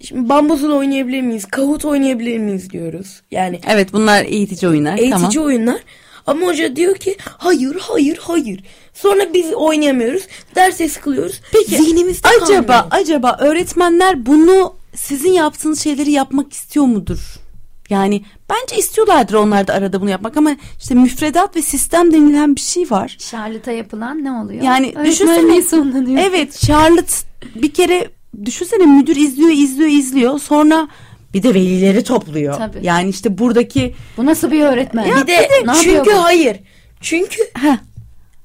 şimdi 0.00 0.28
bambuzul 0.28 0.70
oynayabilir 0.72 1.20
miyiz? 1.20 1.44
Kahut 1.44 1.84
oynayabilir 1.84 2.38
miyiz 2.38 2.70
diyoruz. 2.70 3.22
Yani 3.30 3.60
Evet 3.68 3.92
bunlar 3.92 4.24
eğitici 4.24 4.68
oyunlar. 4.70 4.98
eğitici 4.98 5.10
tamam. 5.34 5.46
oyunlar. 5.46 5.80
Ama 6.28 6.46
hoca 6.46 6.76
diyor 6.76 6.96
ki 6.96 7.16
hayır 7.38 7.76
hayır 7.80 8.18
hayır. 8.22 8.64
Sonra 8.94 9.34
biz 9.34 9.52
oynayamıyoruz. 9.54 10.22
Derse 10.54 10.88
sıkılıyoruz. 10.88 11.40
Peki 11.52 11.76
Zihnimizde 11.76 12.28
acaba 12.28 12.66
kalmıyor. 12.66 12.84
acaba 12.90 13.36
öğretmenler 13.40 14.26
bunu 14.26 14.74
sizin 14.94 15.32
yaptığınız 15.32 15.80
şeyleri 15.80 16.10
yapmak 16.12 16.52
istiyor 16.52 16.86
mudur? 16.86 17.34
Yani 17.90 18.24
bence 18.50 18.76
istiyorlardır 18.76 19.34
onlar 19.34 19.66
da 19.66 19.74
arada 19.74 20.00
bunu 20.00 20.10
yapmak 20.10 20.36
ama 20.36 20.56
işte 20.78 20.94
müfredat 20.94 21.56
ve 21.56 21.62
sistem 21.62 22.12
denilen 22.12 22.56
bir 22.56 22.60
şey 22.60 22.90
var. 22.90 23.16
Charlotte'a 23.18 23.74
yapılan 23.74 24.24
ne 24.24 24.32
oluyor? 24.32 24.62
Yani 24.62 24.94
düşünsene 25.04 25.62
sonlanıyor. 25.62 26.22
Evet 26.24 26.60
Charlotte 26.66 27.12
bir 27.54 27.72
kere 27.72 28.10
düşünsene 28.44 28.86
müdür 28.86 29.16
izliyor 29.16 29.50
izliyor 29.50 29.88
izliyor 29.90 30.38
sonra 30.38 30.88
bir 31.34 31.42
de 31.42 31.54
velileri 31.54 32.04
topluyor. 32.04 32.54
Tabii. 32.58 32.78
Yani 32.82 33.08
işte 33.08 33.38
buradaki 33.38 33.94
Bu 34.16 34.26
nasıl 34.26 34.50
bir 34.50 34.62
öğretmen? 34.62 35.06
Bir 35.22 35.26
de 35.26 35.36
Ne 35.36 35.76
yapıyor 35.76 35.82
çünkü 35.82 36.10
bu? 36.10 36.24
hayır. 36.24 36.56
Çünkü 37.00 37.42
Heh, 37.54 37.76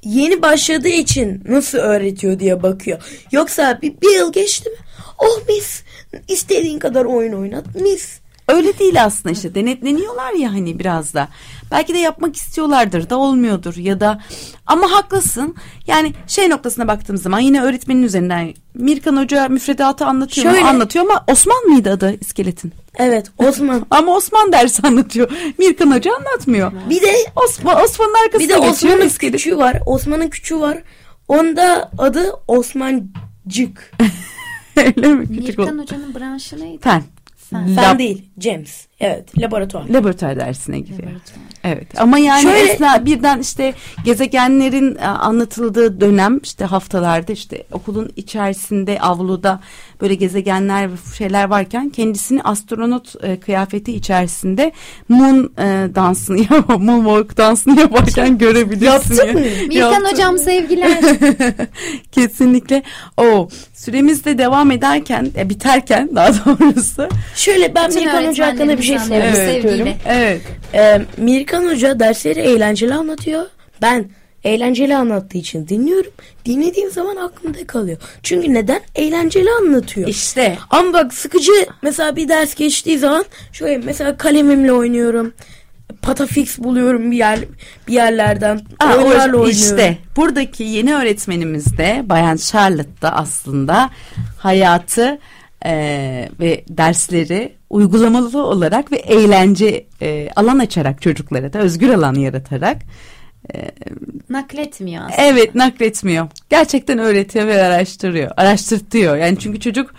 yeni 0.03 0.41
başladığı 0.41 0.87
için 0.87 1.43
nasıl 1.47 1.77
öğretiyor 1.77 2.39
diye 2.39 2.63
bakıyor. 2.63 3.25
Yoksa 3.31 3.79
bir, 3.81 4.01
bir 4.01 4.15
yıl 4.15 4.33
geçti 4.33 4.69
mi? 4.69 4.75
Oh 5.19 5.47
mis 5.49 5.83
istediğin 6.27 6.79
kadar 6.79 7.05
oyun 7.05 7.33
oynat 7.33 7.75
mis. 7.75 8.19
Öyle 8.55 8.79
değil 8.79 9.03
aslında 9.03 9.33
işte 9.33 9.55
denetleniyorlar 9.55 10.33
ya 10.33 10.51
hani 10.53 10.79
biraz 10.79 11.13
da. 11.13 11.27
Belki 11.71 11.93
de 11.93 11.97
yapmak 11.97 12.35
istiyorlardır 12.35 13.09
da 13.09 13.17
olmuyordur 13.17 13.75
ya 13.75 13.99
da 13.99 14.21
ama 14.67 14.91
haklısın. 14.91 15.55
Yani 15.87 16.13
şey 16.27 16.49
noktasına 16.49 16.87
baktığım 16.87 17.17
zaman 17.17 17.39
yine 17.39 17.61
öğretmenin 17.61 18.03
üzerinden 18.03 18.53
Mirkan 18.73 19.17
Hoca 19.17 19.47
müfredatı 19.47 20.05
anlatıyor 20.05 20.47
mu? 20.47 20.53
Şöyle- 20.53 20.65
Anlatıyor 20.67 21.05
ama 21.05 21.23
Osman 21.27 21.63
mıydı 21.67 21.91
adı 21.91 22.17
iskeletin? 22.21 22.71
Evet 22.97 23.31
Osman. 23.37 23.85
Ama 23.91 24.15
Osman 24.15 24.51
dersi 24.51 24.81
anlatıyor. 24.87 25.31
Mirkan 25.57 25.91
Hoca 25.91 26.11
anlatmıyor. 26.15 26.71
bir 26.89 27.01
de 27.01 27.13
Osman 27.45 27.83
Osman'ın 27.83 28.13
arkasına 28.25 28.43
bir 28.43 28.49
de 28.49 28.57
Osman'ın 28.57 29.09
küçüğü 29.09 29.57
var. 29.57 29.77
Osman'ın 29.85 30.27
küçüğü 30.29 30.59
var. 30.59 30.77
Onda 31.27 31.91
adı 31.97 32.31
Osmancık. 32.47 33.91
Öyle 34.77 35.07
mi? 35.07 35.27
Küçük 35.27 35.57
Mirkan 35.59 35.77
ol- 35.77 35.81
Hoca'nın 35.81 36.15
branşı 36.15 36.59
neydi? 36.59 36.81
Fen. 36.81 37.03
Fen 37.49 37.75
Lab- 37.75 37.99
değil. 37.99 38.29
James. 38.39 38.85
Evet. 38.99 39.39
Laboratuvar. 39.39 39.85
laboratuvar 39.89 40.35
dersine 40.39 40.79
giriyor. 40.79 40.99
Laboratuvar. 41.09 41.43
Evet 41.63 41.87
ama 42.01 42.17
yani 42.17 42.41
Şöyle- 42.41 42.71
esna 42.73 43.05
birden 43.05 43.39
işte 43.39 43.73
gezegenlerin 44.05 44.95
e, 44.95 45.05
anlatıldığı 45.07 46.01
dönem 46.01 46.39
işte 46.43 46.65
haftalarda 46.65 47.31
işte 47.33 47.63
okulun 47.71 48.11
içerisinde 48.15 48.99
avluda 48.99 49.59
böyle 50.01 50.15
gezegenler 50.15 50.91
ve 50.91 50.95
şeyler 51.17 51.43
varken 51.43 51.89
kendisini 51.89 52.41
astronot 52.43 53.23
e, 53.23 53.39
kıyafeti 53.39 53.93
içerisinde 53.93 54.71
moon 55.09 55.51
e, 55.57 55.95
dansını 55.95 56.45
moonwalk 56.79 57.37
dansını 57.37 57.79
yaparken 57.79 58.37
görebilirsin. 58.37 58.85
Yaptın 59.15 59.27
ya. 59.27 59.33
mı? 59.33 59.39
Mirkan 59.67 59.91
Yaptım. 59.91 60.11
Hocam 60.11 60.37
sevgiler. 60.37 60.99
Kesinlikle. 62.11 62.83
O 63.17 63.49
süremiz 63.73 64.25
de 64.25 64.37
devam 64.37 64.71
ederken 64.71 65.31
e, 65.37 65.49
biterken 65.49 66.09
daha 66.15 66.29
doğrusu. 66.33 67.09
Şöyle 67.35 67.75
ben 67.75 67.89
Bütün 67.89 68.03
Mirkan 68.03 68.25
Hoca 68.27 68.47
hakkında 68.47 68.77
bir 68.77 68.83
şey 68.83 68.99
söylemek 68.99 69.33
anlıyoruz 69.35 69.55
istiyorum. 69.65 69.93
Evet. 70.07 70.41
Ee, 70.73 71.01
Mirkan 71.17 71.65
Hoca 71.65 71.99
dersleri 71.99 72.39
eğlenceli 72.39 72.93
anlatıyor. 72.93 73.45
Ben 73.81 74.05
eğlenceli 74.43 74.95
anlattığı 74.95 75.37
için 75.37 75.67
dinliyorum. 75.67 76.11
Dinlediğim 76.45 76.91
zaman 76.91 77.15
aklımda 77.15 77.67
kalıyor. 77.67 77.97
Çünkü 78.23 78.53
neden? 78.53 78.81
Eğlenceli 78.95 79.49
anlatıyor. 79.61 80.07
İşte. 80.07 80.57
Ama 80.69 80.93
bak 80.93 81.13
sıkıcı 81.13 81.51
mesela 81.81 82.15
bir 82.15 82.29
ders 82.29 82.55
geçtiği 82.55 82.97
zaman 82.97 83.25
şöyle 83.53 83.77
mesela 83.77 84.17
kalemimle 84.17 84.73
oynuyorum. 84.73 85.33
Patafix 86.01 86.59
buluyorum 86.59 87.11
bir 87.11 87.17
yer 87.17 87.39
bir 87.87 87.93
yerlerden. 87.93 88.61
Aa, 88.79 88.85
oyunlarla 88.97 89.13
o- 89.37 89.39
oynuyorum. 89.39 89.49
işte 89.49 89.97
buradaki 90.15 90.63
yeni 90.63 90.95
öğretmenimiz 90.95 91.77
de 91.77 92.01
Bayan 92.05 92.35
Charlotte 92.37 93.01
da 93.01 93.15
aslında 93.15 93.89
hayatı 94.37 95.17
e, 95.65 96.29
ve 96.39 96.63
dersleri 96.69 97.53
uygulamalı 97.69 98.43
olarak 98.43 98.91
ve 98.91 98.95
eğlence 98.95 99.85
e, 100.01 100.29
alan 100.35 100.59
açarak 100.59 101.01
çocuklara 101.01 101.53
da 101.53 101.59
özgür 101.59 101.89
alan 101.89 102.15
yaratarak 102.15 102.77
Nakletmiyor 104.29 105.03
aslında. 105.03 105.21
evet 105.21 105.55
nakletmiyor. 105.55 106.27
Gerçekten 106.49 106.99
öğretiyor 106.99 107.47
ve 107.47 107.63
araştırıyor. 107.63 108.31
Araştırtıyor. 108.37 109.17
Yani 109.17 109.39
çünkü 109.39 109.59
çocuk 109.59 109.93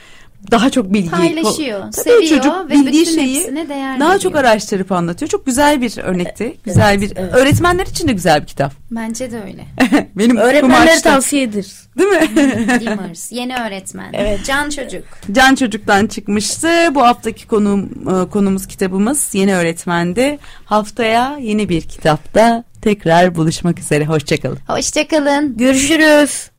daha 0.50 0.70
çok 0.70 0.92
bilgi 0.92 1.10
Paylaşıyor, 1.10 1.80
Tabii 1.80 1.92
seviyor 1.92 2.42
çocuk 2.42 2.70
ve 2.70 2.74
bildiği 2.74 3.02
bütün 3.02 3.14
şeyi 3.14 3.36
hepsine 3.40 3.68
değer 3.68 4.00
daha 4.00 4.08
veriyor. 4.08 4.20
çok 4.20 4.36
araştırıp 4.36 4.92
anlatıyor. 4.92 5.28
Çok 5.30 5.46
güzel 5.46 5.80
bir 5.80 5.98
örnekti. 5.98 6.56
Güzel 6.64 7.00
bir 7.00 7.12
evet. 7.16 7.34
öğretmenler 7.34 7.86
için 7.86 8.08
de 8.08 8.12
güzel 8.12 8.40
bir 8.42 8.46
kitap. 8.46 8.72
Bence 8.90 9.32
de 9.32 9.42
öyle. 9.42 9.64
Benim 10.14 10.36
Öğretmenlere 10.36 10.80
kumaşta. 10.84 11.10
tavsiye 11.10 11.42
ederiz. 11.42 11.88
Değil 11.98 12.10
mi? 12.10 12.20
Dimmers, 12.80 13.32
yeni 13.32 13.56
öğretmen. 13.56 14.12
Evet. 14.12 14.40
Can 14.44 14.70
çocuk. 14.70 15.04
Can 15.32 15.54
Çocuk'tan 15.54 16.06
çıkmıştı. 16.06 16.68
Bu 16.94 17.02
haftaki 17.02 17.46
konum, 17.46 17.82
e, 17.84 18.28
konumuz 18.30 18.66
kitabımız 18.66 19.34
yeni 19.34 19.56
öğretmendi. 19.56 20.38
Haftaya 20.64 21.38
yeni 21.40 21.68
bir 21.68 21.80
kitapta 21.80 22.64
tekrar 22.82 23.34
buluşmak 23.34 23.78
üzere. 23.78 24.04
Hoşçakalın. 24.06 24.58
Hoşçakalın. 24.66 25.56
Görüşürüz. 25.56 26.53